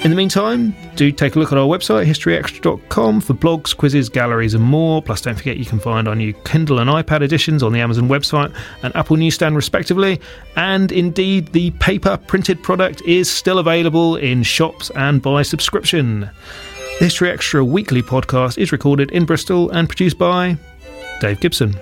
[0.00, 4.54] In the meantime, do take a look at our website, historyextra.com, for blogs, quizzes, galleries,
[4.54, 5.02] and more.
[5.02, 8.08] Plus, don't forget you can find our new Kindle and iPad editions on the Amazon
[8.08, 10.18] website and Apple Newsstand, respectively.
[10.56, 16.30] And indeed, the paper printed product is still available in shops and by subscription.
[17.00, 20.58] The History Extra weekly podcast is recorded in Bristol and produced by
[21.22, 21.74] Dave Gibson.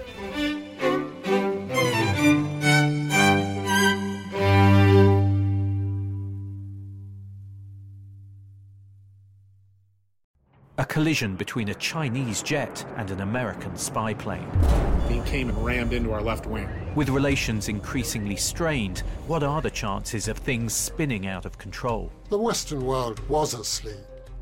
[10.79, 14.49] A collision between a Chinese jet and an American spy plane.
[15.09, 16.69] He came and rammed into our left wing.
[16.95, 22.13] With relations increasingly strained, what are the chances of things spinning out of control?
[22.29, 23.97] The Western world was asleep.